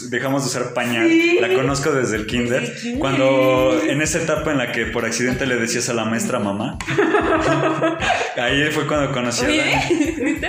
[0.09, 1.07] dejamos de usar pañal.
[1.07, 1.37] Sí.
[1.39, 2.73] La conozco desde el kinder.
[2.99, 6.77] Cuando en esa etapa en la que por accidente le decías a la maestra mamá.
[8.37, 10.41] Ahí fue cuando conocí a Dani.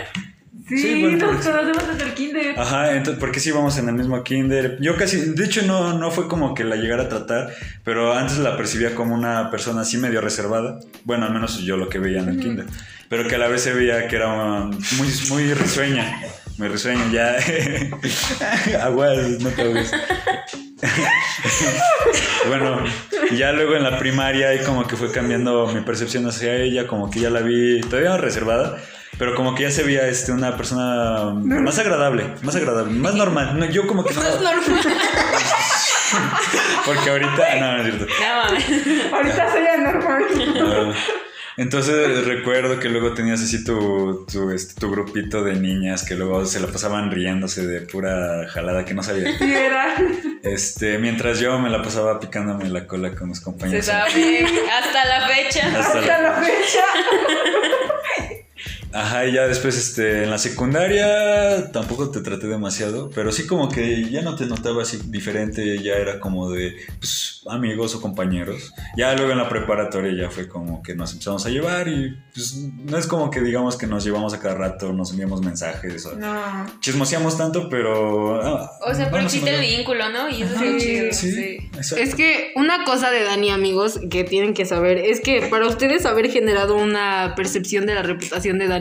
[0.68, 2.58] Sí, Sí, bueno, nos conocemos desde el kinder.
[2.58, 4.76] Ajá, entonces, porque sí íbamos en el mismo kinder.
[4.80, 8.36] Yo casi, de hecho no, no fue como que la llegara a tratar, pero antes
[8.38, 10.78] la percibía como una persona así medio reservada.
[11.04, 12.66] Bueno, al menos yo lo que veía en el kinder.
[13.08, 16.20] Pero que a la vez se veía que era muy, muy risueña.
[16.58, 17.36] Muy risueña, ya.
[18.84, 19.92] Aguas, no te ahogues.
[22.48, 22.84] bueno,
[23.30, 26.86] y ya luego en la primaria ahí como que fue cambiando mi percepción hacia ella,
[26.86, 28.76] como que ya la vi todavía reservada,
[29.18, 33.58] pero como que ya se veía este, una persona más agradable, más agradable, más normal.
[33.58, 34.20] No, yo como que no...
[36.86, 37.54] Porque ahorita...
[37.60, 38.06] No, no es cierto.
[38.06, 38.64] no mames.
[39.12, 40.24] Ahorita soy anormal.
[40.60, 40.92] Ah,
[41.58, 46.46] Entonces recuerdo que luego tenías así tu, tu, este, tu grupito de niñas que luego
[46.46, 49.26] se la pasaban riéndose de pura jalada que no sabía.
[49.38, 49.96] Sí, era.
[50.42, 53.86] Este, mientras yo me la pasaba picándome la cola con Se compañeros.
[53.86, 54.46] sabe.
[54.46, 55.66] Hasta la fecha.
[55.66, 56.84] Hasta Hasta la- la fecha.
[58.92, 63.68] Ajá, y ya después este, en la secundaria tampoco te traté demasiado, pero sí como
[63.68, 68.72] que ya no te notaba así diferente, ya era como de pues, amigos o compañeros.
[68.96, 72.54] Ya luego en la preparatoria ya fue como que nos empezamos a llevar y pues
[72.56, 76.16] no es como que digamos que nos llevamos a cada rato, nos enviamos mensajes o
[76.16, 76.66] No.
[76.80, 78.40] chismoseamos tanto, pero...
[78.42, 80.28] ah, O sea, no pero el vínculo, ¿no?
[80.30, 81.12] Y eso es chido.
[81.12, 81.94] Sí, sí.
[81.96, 86.06] Es que una cosa de Dani, amigos, que tienen que saber, es que para ustedes
[86.06, 88.77] haber generado una percepción de la reputación de Dani,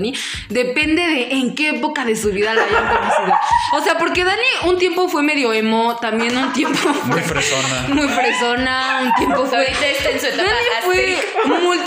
[0.49, 3.33] depende de en qué época de su vida la hayan conocido.
[3.73, 7.87] O sea, porque Dani un tiempo fue medio emo, también un tiempo Muy fue fresona.
[7.89, 9.57] muy fresona, un tiempo fue...
[9.57, 11.16] ahorita está en su etapa Dani fue.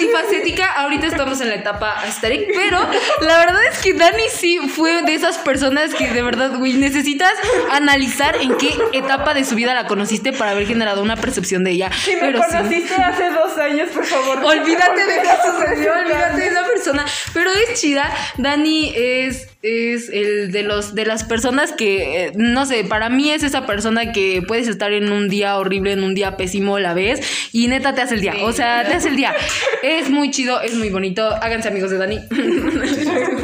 [0.00, 2.78] Multifacética, ahorita estamos en la etapa Asterix, pero
[3.20, 7.32] la verdad es que Dani sí fue de esas personas que de verdad, güey, necesitas
[7.70, 11.72] analizar en qué etapa de su vida la conociste para haber generado una percepción de
[11.72, 11.90] ella.
[11.92, 12.56] Si me pero sí.
[12.56, 14.44] conociste hace dos años, por favor.
[14.44, 17.04] Olvídate de eso, sucedió, olvídate de esa persona.
[17.32, 18.10] Pero es chida.
[18.38, 23.30] Dani es, es el de los de las personas que, eh, no sé, para mí
[23.30, 26.80] es esa persona que puedes estar en un día horrible, en un día pésimo a
[26.80, 27.20] la vez,
[27.52, 28.34] y neta te hace el día.
[28.42, 29.34] O sea, te hace el día.
[29.82, 31.26] Es muy chido, es muy bonito.
[31.26, 32.20] Háganse amigos de Dani.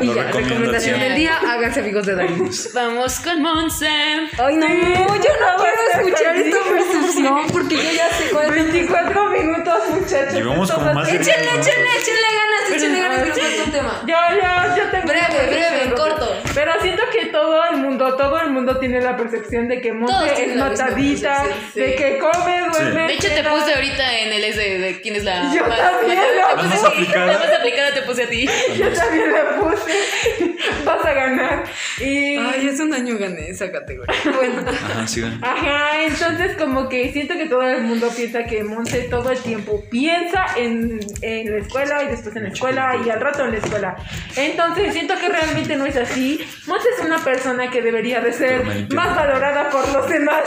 [0.00, 2.50] Y Lo ya, recomendación del día, háganse amigos de Dani.
[2.74, 3.86] Vamos con Monse.
[3.86, 8.72] Ay, no, Sí, yo no quiero escuchar esta percepción porque yo ya sé cuál es.
[8.72, 10.34] 24 minutos, muchachos.
[10.34, 14.02] Llevamos como más de Échenle, 20 échenle, échenle ganas, échenle ganas que es un tema.
[14.06, 15.06] Yo, yo, yo tengo.
[15.06, 16.36] Breve, breve, corto.
[16.54, 20.50] Pero siento que todo el mundo, todo el mundo tiene la percepción de que tienen
[20.50, 23.06] es la matadita, de que come, duerme.
[23.06, 26.18] De hecho, te puse ahorita en el S de quién es la Yo más, también,
[26.20, 26.92] te la puse más a ti.
[26.92, 27.26] aplicada.
[27.26, 28.48] La más aplicada te puse a ti.
[28.76, 29.89] Yo también le puse.
[30.84, 31.64] Vas a ganar.
[32.00, 32.36] Y.
[32.36, 34.14] Ay, hace un año gané esa categoría.
[34.40, 34.62] Bueno.
[34.66, 35.38] Ajá, sigan.
[35.42, 39.84] Ajá, entonces como que siento que todo el mundo piensa que Monse todo el tiempo
[39.90, 43.58] piensa en, en la escuela y después en la escuela y al rato en la
[43.58, 43.96] escuela.
[44.36, 46.40] Entonces siento que realmente no es así.
[46.66, 50.42] Monse es una persona que debería de ser más valorada por los demás.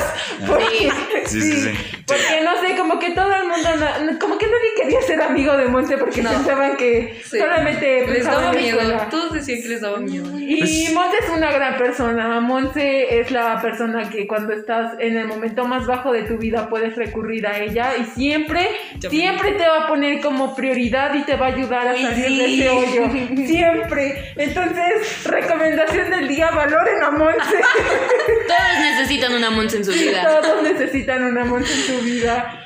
[0.47, 0.91] Porque,
[1.25, 2.02] Sí, sí, sí.
[2.13, 3.69] Porque no sé, como que todo el mundo,
[4.11, 6.29] no- como que nadie quería ser amigo de Monse porque No.
[6.31, 7.39] pensaban que Sí.
[7.39, 8.79] solamente Les daba miedo.
[8.79, 9.09] escuela.
[9.09, 10.25] Todos decían que les daba miedo.
[10.39, 12.39] Y Pues- Monse es una gran persona.
[12.39, 16.69] Monse es la persona que cuando estás en el momento más bajo de tu vida
[16.69, 21.23] puedes recurrir a ella y siempre, Ya siempre te va a poner como prioridad y
[21.23, 22.37] te va a ayudar a salir sí.
[22.37, 23.03] de ese hoyo.
[23.47, 24.33] Siempre.
[24.35, 27.57] Entonces, recomendación del día, valoren a Monse.
[28.47, 30.23] Todos necesitan una Monse en su vida.
[30.41, 32.02] Todos necesitan una Monse en su vida.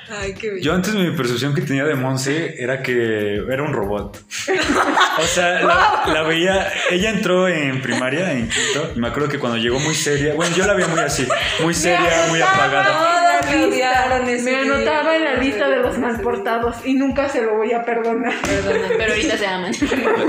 [0.10, 0.64] Ay, qué bello.
[0.64, 4.24] Yo antes mi percepción que tenía de Monse era que era un robot.
[5.20, 9.40] O sea, la, la veía, ella entró en primaria, en quinto, y me acuerdo que
[9.40, 11.28] cuando llegó muy seria, bueno, yo la veía muy así,
[11.62, 13.27] muy seria, muy apagada.
[13.46, 13.68] Me Lista.
[14.44, 14.62] Me día.
[14.62, 18.34] anotaba en la lista de los mal portados y nunca se lo voy a perdonar.
[18.42, 18.88] Perdona.
[18.98, 19.72] Pero ahorita se aman.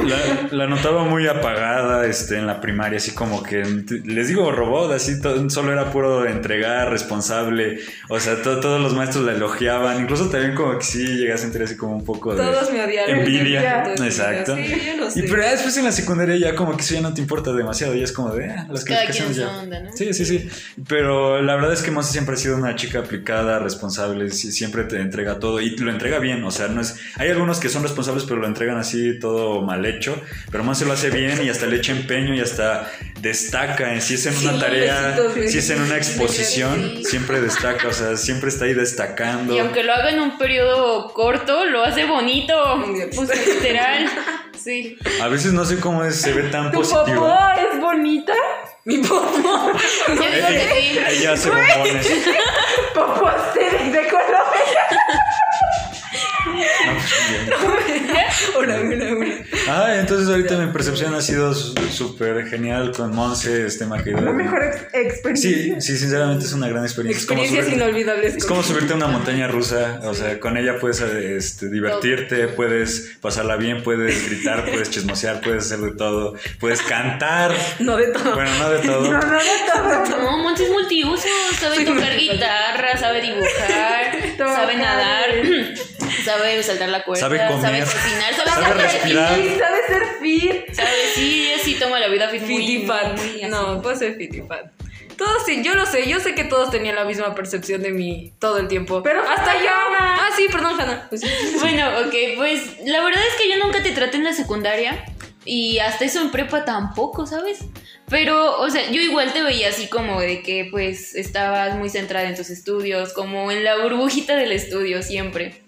[0.07, 3.63] La, la notaba muy apagada este, en la primaria, así como que,
[4.05, 5.15] les digo robot, así
[5.49, 10.55] solo era puro entregar, responsable, o sea, to- todos los maestros la elogiaban, incluso también
[10.55, 13.19] como que sí llegué a sentir así como un poco de Todos me odiaron.
[13.19, 13.85] envidia.
[13.95, 14.53] Exacto.
[14.55, 14.79] odiaron.
[14.79, 15.19] Sí, yo lo sé.
[15.21, 17.53] Y pero ya después en la secundaria ya como que eso ya no te importa
[17.53, 19.55] demasiado, ya es como de ah, las Cada calificaciones quien ya.
[19.55, 19.97] su onda, ¿no?
[19.97, 20.49] Sí, sí, sí.
[20.89, 25.01] Pero la verdad es que Monse siempre ha sido una chica aplicada, responsable, siempre te
[25.01, 28.25] entrega todo y lo entrega bien, o sea, no es hay algunos que son responsables
[28.25, 31.77] pero lo entregan así todo mal hecho, pero Monse lo hace bien y hasta le
[31.77, 35.83] echa empeño y hasta destaca, si es en una Sí, tarea, besitos, si es en
[35.83, 37.05] una exposición, Sí.
[37.05, 39.55] siempre destaca, o sea, siempre está ahí destacando.
[39.55, 42.55] Y aunque lo haga en un periodo corto, lo hace bonito.
[43.15, 44.07] Pues literal.
[44.59, 44.99] Sí.
[45.23, 47.21] A veces no sé cómo es, se ve tan ¿Tu positivo.
[47.29, 47.39] popó
[47.73, 48.33] es bonita?
[48.89, 49.71] Mi popó.
[50.09, 50.99] Yo digo que sí.
[51.11, 52.09] Ella hace bombones.
[52.95, 54.87] Popó de Colombia.
[56.47, 58.15] No, pues, bien.
[58.59, 59.35] Una, una, una.
[59.69, 64.35] Ah, entonces ahorita mi percepción ha sido súper genial con Monse, este La maquillador.
[64.35, 64.99] mejor ex- Sí,
[65.53, 65.81] experiencia.
[65.81, 67.21] sí, sinceramente es una gran experiencia.
[67.21, 68.37] Es como Experiencias subirte- inolvidables.
[68.37, 73.17] Es como subirte a una montaña rusa, o sea, con ella puedes este, divertirte, puedes
[73.21, 78.35] pasarla bien, puedes gritar, puedes chismosear, puedes hacer de todo, puedes cantar, No de todo.
[78.35, 79.03] bueno, no de todo.
[79.13, 80.19] No, no, no, no.
[80.19, 85.27] No, Monty es multiuso, sabe Soy tocar guitarra, sabe dibujar, sabe nadar,
[86.25, 89.29] sabe saltar la cuerda, Sabe comer, cocinar, sabe, sabe respirar.
[89.29, 90.75] Sabe ser fit.
[90.75, 93.43] Sabe, sí, sí toma la vida fit muy, así.
[93.49, 94.71] No, puedo ser Fitifat.
[95.17, 98.33] Todos sí, yo lo sé, yo sé que todos tenían la misma percepción de mí
[98.39, 99.03] todo el tiempo.
[99.03, 99.69] Pero hasta yo.
[99.69, 101.07] Ah, sí, perdón, Hanna.
[101.09, 101.23] Pues,
[101.61, 105.05] Bueno, ok, pues la verdad es que yo nunca te traté en la secundaria
[105.49, 107.61] y hasta eso en prepa tampoco, ¿sabes?
[108.11, 112.29] Pero, o sea, yo igual te veía así como de que pues estabas muy centrada
[112.29, 115.63] en tus estudios, como en la burbujita del estudio siempre.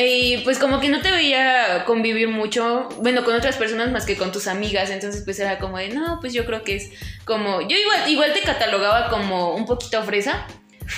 [0.00, 4.16] Y pues como que no te veía convivir mucho, bueno, con otras personas más que
[4.16, 6.90] con tus amigas, entonces pues era como de, no, pues yo creo que es
[7.24, 10.46] como, yo igual, igual te catalogaba como un poquito fresa,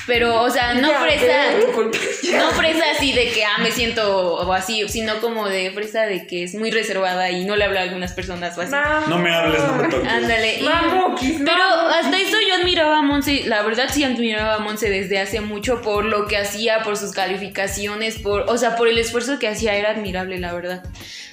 [0.07, 2.33] pero, o sea, no Ya fresa, ves.
[2.35, 6.27] no fresa así de que, ah, me siento o así, sino como de fresa de
[6.27, 8.74] que es muy reservada y no le habla a algunas personas o así.
[9.09, 10.09] No me hables, no me toques.
[10.09, 10.61] Ándale.
[11.44, 15.40] pero hasta eso yo admiraba a Monse, la verdad sí admiraba a Monse desde hace
[15.40, 19.48] mucho por lo que hacía, por sus calificaciones, por, o sea, por el esfuerzo que
[19.48, 20.83] hacía, era admirable, la verdad.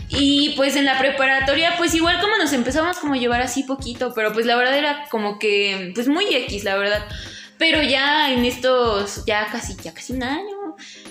[0.07, 4.13] Y pues en la preparatoria, pues igual como nos empezamos como a llevar así poquito,
[4.13, 7.05] pero pues la verdad era como que, pues muy X, la verdad.
[7.57, 10.54] Pero ya en estos, ya casi, ya casi un año,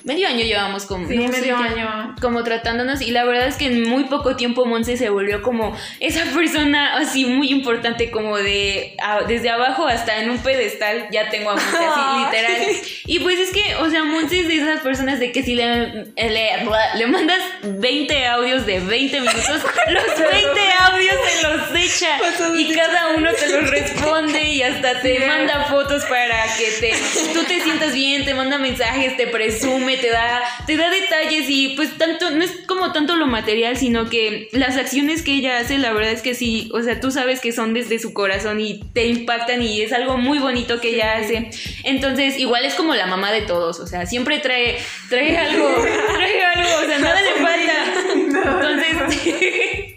[0.05, 1.09] medio año llevamos como...
[1.09, 2.15] Sí, medio año.
[2.21, 5.77] como tratándonos y la verdad es que en muy poco tiempo Monse se volvió como
[6.01, 11.31] esa persona así muy importante como de a- desde abajo hasta en un pedestal ya
[11.31, 12.77] tengo a Monse así literal.
[13.07, 16.05] Y pues es que o sea Monse es de esas personas de que si le,
[16.17, 16.49] le,
[16.97, 19.49] le mandas 20 audios de 20 minutos
[19.89, 22.19] los 20 audios se los echa
[22.59, 26.93] y cada uno te los responde y hasta te manda fotos para que te
[27.33, 31.71] tú te sientas bien, te manda mensajes, te presume, te da te da detalles y
[31.77, 35.79] pues tanto no es como tanto lo material, sino que las acciones que ella hace,
[35.79, 38.81] la verdad es que sí, o sea, tú sabes que son desde su corazón y
[38.93, 41.51] te impactan y es algo muy bonito que ella hace.
[41.85, 44.79] Entonces, igual es como la mamá de todos, o sea, siempre trae
[45.09, 45.75] trae algo,
[46.15, 47.73] trae algo, o sea, nada le falta.
[48.35, 48.95] Entonces,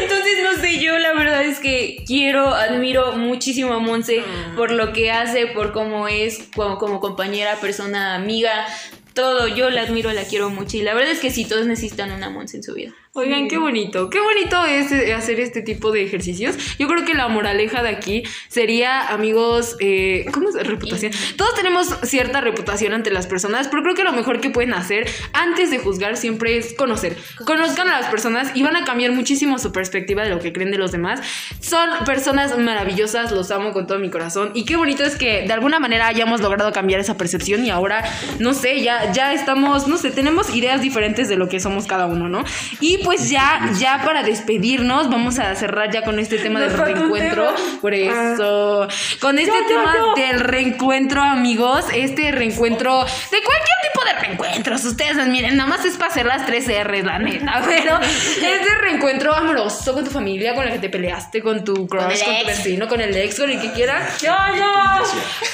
[0.00, 4.22] entonces no sé, yo la verdad es que quiero, admiro muchísimo a Monse
[4.56, 8.66] por lo que hace, por cómo es como, como compañera, persona, amiga,
[9.14, 9.48] todo.
[9.48, 12.30] Yo la admiro, la quiero mucho y la verdad es que sí, todos necesitan una
[12.30, 12.92] Monse en su vida.
[13.12, 16.56] Oigan, qué bonito, qué bonito es eh, hacer este tipo de ejercicios.
[16.78, 20.54] Yo creo que la moraleja de aquí sería, amigos, eh, ¿cómo es?
[20.54, 21.10] Reputación.
[21.34, 25.08] Todos tenemos cierta reputación ante las personas, pero creo que lo mejor que pueden hacer
[25.32, 27.16] antes de juzgar siempre es conocer.
[27.44, 30.70] Conozcan a las personas y van a cambiar muchísimo su perspectiva de lo que creen
[30.70, 31.20] de los demás.
[31.58, 35.52] Son personas maravillosas, los amo con todo mi corazón y qué bonito es que de
[35.52, 38.04] alguna manera hayamos logrado cambiar esa percepción y ahora,
[38.38, 42.06] no sé, ya, ya estamos, no sé, tenemos ideas diferentes de lo que somos cada
[42.06, 42.44] uno, ¿no?
[42.78, 46.80] Y pues ya, ya para despedirnos, vamos a cerrar ya con este tema del Nos
[46.80, 47.54] reencuentro.
[47.54, 47.80] tema.
[47.80, 48.88] Por eso,
[49.20, 50.22] con este Ya, tema ya.
[50.26, 55.96] del reencuentro, amigos, este reencuentro, de cualquier tipo de reencuentros, ustedes miren, nada más es
[55.96, 60.64] para hacer las tres R's, la neta, pero este reencuentro amoroso con tu familia, con
[60.66, 63.60] el que te peleaste, con tu crush, con, tu vecino, con el ex, con el
[63.60, 64.20] que quieras.
[64.20, 65.02] Ya, ya.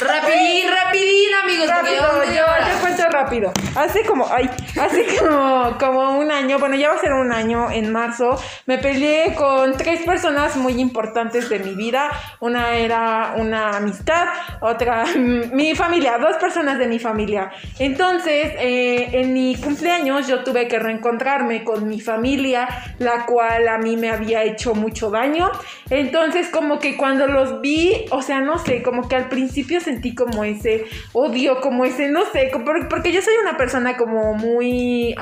[0.01, 3.53] Rapidín, rapidín, amigos, Rápido, yo te cuento rápido.
[3.75, 4.49] Hace como, ay,
[4.81, 8.79] hace como, como un año, bueno, ya va a ser un año en marzo, me
[8.79, 12.11] peleé con tres personas muy importantes de mi vida.
[12.41, 14.27] Una era una amistad,
[14.61, 17.51] otra mi familia, dos personas de mi familia.
[17.79, 22.69] Entonces, eh, en mi cumpleaños yo tuve que reencontrarme con mi familia,
[22.99, 25.51] la cual a mí me había hecho mucho daño.
[25.91, 30.15] Entonces, como que cuando los vi, o sea, no sé, como que al principio sentí
[30.15, 32.51] como ese odio, como ese, no sé,
[32.89, 35.15] porque yo soy una persona como muy...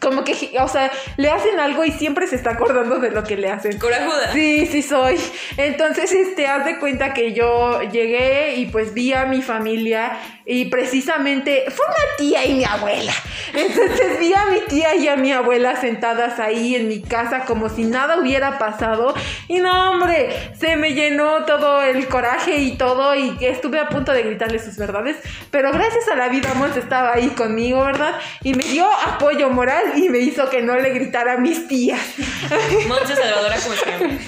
[0.00, 3.36] como que, o sea, le hacen algo y siempre se está acordando de lo que
[3.36, 3.78] le hacen.
[3.78, 4.32] Corajuda.
[4.32, 5.18] Sí, sí soy.
[5.56, 10.66] Entonces, este, haz de cuenta que yo llegué y pues vi a mi familia y
[10.66, 13.12] precisamente fue una tía y mi abuela.
[13.52, 17.68] Entonces vi a mi tía y a mi abuela sentadas ahí en mi casa como
[17.68, 19.14] si nada hubiera pasado.
[19.48, 24.12] Y no, hombre, se me llenó todo el coraje y todo y estuve a punto
[24.12, 25.16] de gritarle sus verdades.
[25.50, 28.14] Pero gracias a la vida, Mons estaba ahí conmigo, ¿verdad?
[28.44, 32.00] Y me dio apoyo moral y me hizo que no le gritara a mis tías.
[32.88, 34.18] Monse Salvadora como siempre.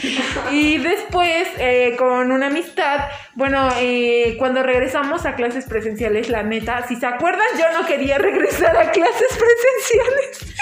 [0.51, 6.87] Y después, eh, con una amistad, bueno, eh, cuando regresamos a clases presenciales, la neta,
[6.89, 10.55] si se acuerdan, yo no quería regresar a clases presenciales.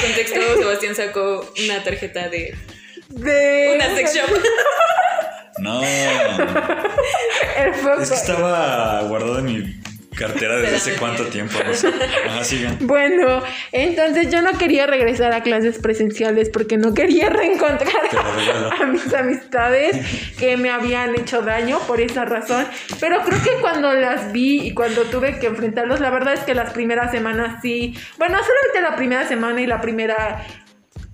[0.00, 2.56] Contexto, Sebastián sacó una tarjeta de
[3.08, 4.28] De una sex shop.
[5.58, 5.82] No.
[5.82, 8.02] El foco.
[8.02, 9.87] Es que estaba guardado en mi
[10.18, 11.54] cartera desde hace cuánto tiempo.
[11.64, 11.88] No sé.
[12.26, 12.78] Ajá, sigan.
[12.80, 17.92] Bueno, entonces yo no quería regresar a clases presenciales porque no quería reencontrar
[18.80, 19.96] a mis amistades
[20.38, 22.66] que me habían hecho daño por esa razón.
[23.00, 26.54] Pero creo que cuando las vi y cuando tuve que enfrentarlos, la verdad es que
[26.54, 27.94] las primeras semanas sí.
[28.18, 30.44] Bueno, solamente la primera semana y la primera.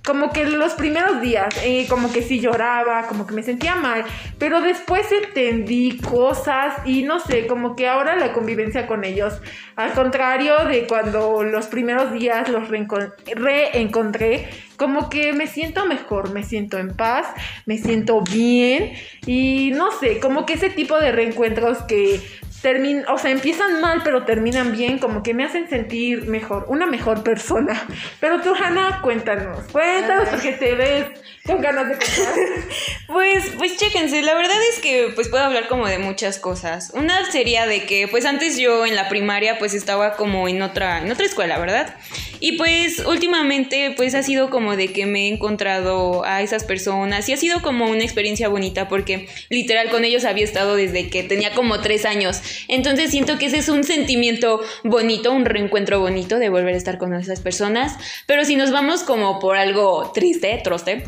[0.05, 4.05] Como que los primeros días, eh, como que sí lloraba, como que me sentía mal,
[4.39, 9.41] pero después entendí cosas y no sé, como que ahora la convivencia con ellos,
[9.77, 16.33] al contrario de cuando los primeros días los reencon- reencontré, como que me siento mejor,
[16.33, 17.27] me siento en paz,
[17.65, 18.93] me siento bien
[19.25, 22.21] y no sé, como que ese tipo de reencuentros que
[22.65, 26.87] termin o sea, empiezan mal pero terminan bien, como que me hacen sentir mejor, una
[26.87, 27.87] mejor persona.
[28.21, 31.07] Pero tú, Hanna, cuéntanos, cuéntanos porque te ves
[31.47, 31.97] con ganas de.
[33.07, 36.91] Pues, pues chéquense, la verdad es que pues puedo hablar como de muchas cosas.
[36.95, 41.01] Una sería de que pues antes yo en la primaria pues estaba como en otra,
[41.01, 41.95] en otra escuela, ¿verdad?
[42.41, 47.29] Y pues últimamente pues ha sido como de que me he encontrado a esas personas
[47.29, 51.23] y ha sido como una experiencia bonita porque literal con ellos había estado desde que
[51.23, 52.41] tenía como tres años.
[52.69, 56.99] Entonces siento que ese es un sentimiento bonito, un reencuentro bonito de volver a estar
[56.99, 57.97] con esas personas.
[58.27, 61.05] Pero si nos vamos como por algo triste, troste,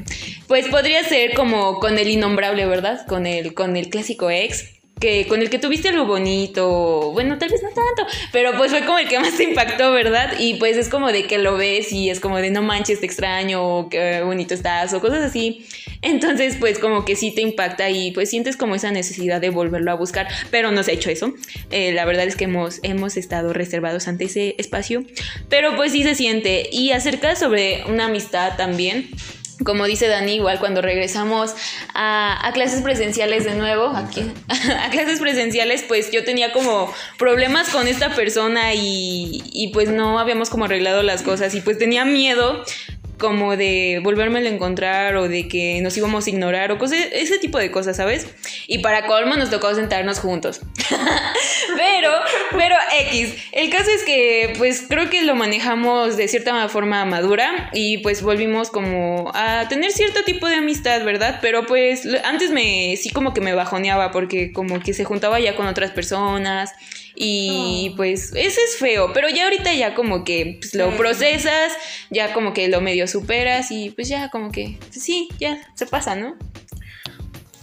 [0.46, 3.06] pues podría ser como con el innombrable, ¿verdad?
[3.06, 4.76] Con el, con el clásico ex.
[4.98, 8.86] Que con el que tuviste algo bonito, bueno, tal vez no tanto, pero pues fue
[8.86, 10.38] como el que más te impactó, ¿verdad?
[10.38, 13.04] Y pues es como de que lo ves y es como de no manches, te
[13.04, 15.66] extraño, o qué bonito estás, o cosas así.
[16.00, 19.90] Entonces, pues como que sí te impacta y pues sientes como esa necesidad de volverlo
[19.90, 21.34] a buscar, pero no se ha hecho eso.
[21.70, 25.04] Eh, la verdad es que hemos, hemos estado reservados ante ese espacio,
[25.50, 26.70] pero pues sí se siente.
[26.72, 29.10] Y acerca sobre una amistad también,
[29.64, 31.54] como dice Dani, igual cuando regresamos
[31.94, 37.70] a, a clases presenciales de nuevo, aquí, a clases presenciales, pues yo tenía como problemas
[37.70, 42.04] con esta persona y, y pues no habíamos como arreglado las cosas y pues tenía
[42.04, 42.64] miedo
[43.18, 47.38] como de volverme a encontrar o de que nos íbamos a ignorar o cosas, ese
[47.38, 48.26] tipo de cosas, ¿sabes?
[48.66, 50.60] Y para colmo nos tocó sentarnos juntos.
[51.76, 52.10] pero,
[52.52, 52.76] pero
[53.10, 57.98] X, el caso es que pues creo que lo manejamos de cierta forma madura y
[57.98, 61.38] pues volvimos como a tener cierto tipo de amistad, ¿verdad?
[61.40, 65.56] Pero pues antes me sí como que me bajoneaba porque como que se juntaba ya
[65.56, 66.72] con otras personas
[67.16, 71.72] y pues ese es feo, pero ya ahorita ya como que pues, lo procesas,
[72.10, 76.14] ya como que lo medio superas y pues ya como que sí, ya se pasa,
[76.14, 76.36] ¿no?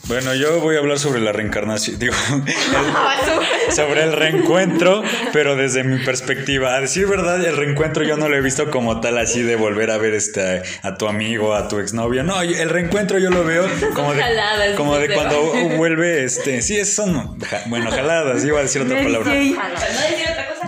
[0.06, 5.02] Bueno, yo voy a hablar sobre la reencarnación, digo, el- sobre el reencuentro,
[5.32, 6.76] pero desde mi perspectiva.
[6.76, 9.92] A decir verdad, el reencuentro yo no lo he visto como tal así de volver
[9.92, 12.22] a ver este a tu amigo, a tu exnovia.
[12.22, 15.42] No, el reencuentro yo lo veo como de, jaladas, como de cuando
[15.78, 17.38] vuelve este, sí, son
[17.68, 19.32] bueno, jaladas, iba a decir otra palabra.
[19.32, 19.52] Sí.
[19.58, 20.63] ¿No decir otra cosa?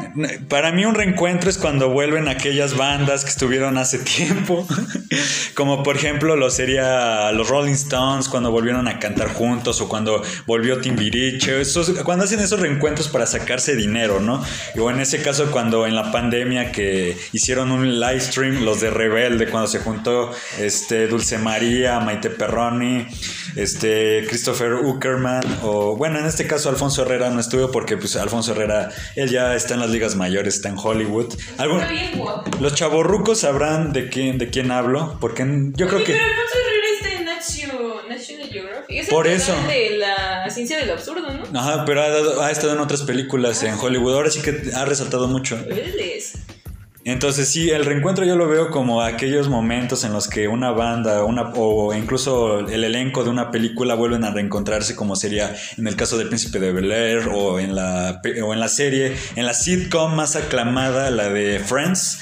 [0.48, 4.66] Para mí un reencuentro es cuando vuelven aquellas bandas que estuvieron hace tiempo,
[5.56, 10.24] como por ejemplo lo sería los Rolling Stones cuando volvieron a cantar juntos o cuando
[10.46, 14.42] volvió Timbiriche, esos, cuando hacen esos reencuentros para sacarse dinero, ¿no?
[14.80, 18.92] O en ese caso cuando en la pandemia que hicieron un live stream los de
[18.92, 23.08] Rebelde cuando se juntó este Dulce María, Maite Perroni,
[23.56, 28.52] este Christopher Uckerman o bueno, en este caso Alfonso Herrera no estuvo porque pues Alfonso
[28.52, 31.34] Herrera él ya está en las ligas mayores, está en Hollywood.
[31.58, 31.82] Algún-
[32.62, 35.44] los chavorrucos sabrán de quién de quién hablo, porque
[35.74, 38.98] yo creo que Pero Alfonso Herrera está en National, National Geographic.
[39.00, 39.54] Es Por eso.
[39.68, 41.60] de la ciencia del absurdo, ¿no?
[41.60, 44.14] Ajá, pero ha, dado- ha estado en otras películas en Hollywood.
[44.14, 45.58] Ahora sí que ha resaltado mucho.
[47.06, 51.24] Entonces sí, el reencuentro yo lo veo como aquellos momentos en los que una banda
[51.24, 55.96] una, o incluso el elenco de una película vuelven a reencontrarse como sería en el
[55.96, 59.54] caso del Príncipe de Bel Air o en la, o en la serie, en la
[59.54, 62.18] sitcom más aclamada, la de Friends.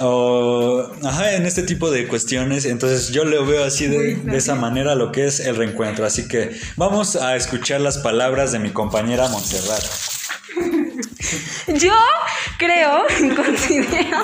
[0.00, 4.56] O, ajá, en este tipo de cuestiones, entonces yo lo veo así de, de esa
[4.56, 6.04] manera lo que es el reencuentro.
[6.04, 10.13] Así que vamos a escuchar las palabras de mi compañera Montserrat.
[11.68, 11.94] Yo
[12.58, 13.04] creo,
[13.36, 14.18] considero.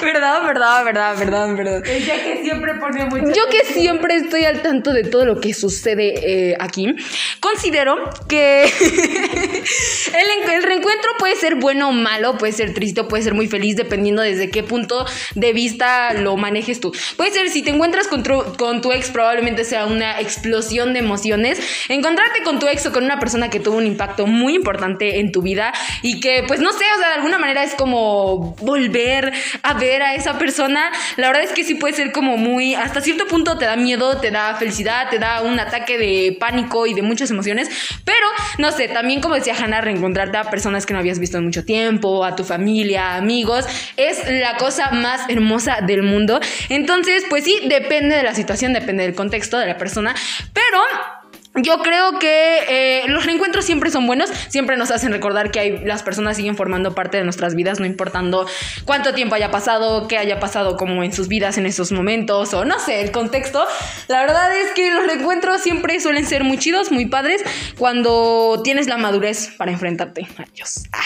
[0.00, 1.86] Verdad, verdad, verdad, verdad, verdad.
[1.86, 3.32] Ella que siempre pone mucho.
[3.34, 6.94] Yo que siempre estoy al tanto de todo lo que sucede eh, aquí,
[7.40, 7.96] considero
[8.28, 13.34] que el, el reencuentro puede ser bueno o malo, puede ser triste o puede ser
[13.34, 15.04] muy feliz, dependiendo desde qué punto
[15.34, 16.92] de vista lo manejes tú.
[17.16, 21.00] Puede ser, si te encuentras con tu, con tu ex, probablemente sea una explosión de
[21.00, 21.60] emociones.
[21.88, 25.32] Encontrarte con tu ex o con una persona que tuvo un impacto muy importante en
[25.32, 29.32] tu vida y que, pues no sé, o sea, de alguna manera es como volver
[29.62, 30.90] a ver a esa persona.
[31.16, 34.18] La verdad es que sí puede ser como muy, hasta cierto punto te da miedo,
[34.18, 37.68] te da felicidad, te da un ataque de pánico y de muchas emociones.
[38.04, 38.26] Pero,
[38.58, 41.64] no sé, también como decía Hannah, reencontrarte a personas que no habías visto en mucho
[41.64, 43.64] tiempo, a tu familia, amigos,
[43.96, 46.40] es la cosa más hermosa del mundo.
[46.68, 50.14] Entonces, pues sí, depende de la situación, depende del contexto de la persona.
[50.52, 51.21] Pero...
[51.54, 55.84] Yo creo que eh, los reencuentros siempre son buenos, siempre nos hacen recordar que hay,
[55.84, 58.46] las personas siguen formando parte de nuestras vidas, no importando
[58.86, 62.64] cuánto tiempo haya pasado, qué haya pasado como en sus vidas en esos momentos, o
[62.64, 63.62] no sé, el contexto.
[64.08, 67.42] La verdad es que los reencuentros siempre suelen ser muy chidos, muy padres,
[67.76, 70.84] cuando tienes la madurez para enfrentarte a ellos.
[70.92, 71.00] Ah.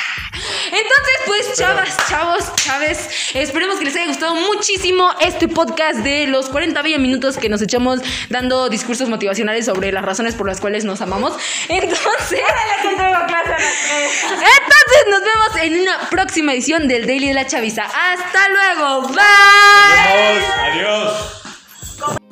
[0.67, 6.49] Entonces, pues, chavas, chavos, chaves, esperemos que les haya gustado muchísimo este podcast de los
[6.51, 10.85] 40 bellos minutos que nos echamos dando discursos motivacionales sobre las razones por las cuales
[10.85, 11.35] nos amamos.
[11.69, 12.41] Entonces.
[14.31, 17.85] Entonces nos vemos en una próxima edición del Daily de la Chaviza.
[17.85, 19.09] ¡Hasta luego!
[19.09, 19.23] ¡Bye!
[20.73, 21.43] Adiós.
[21.99, 22.26] Adiós.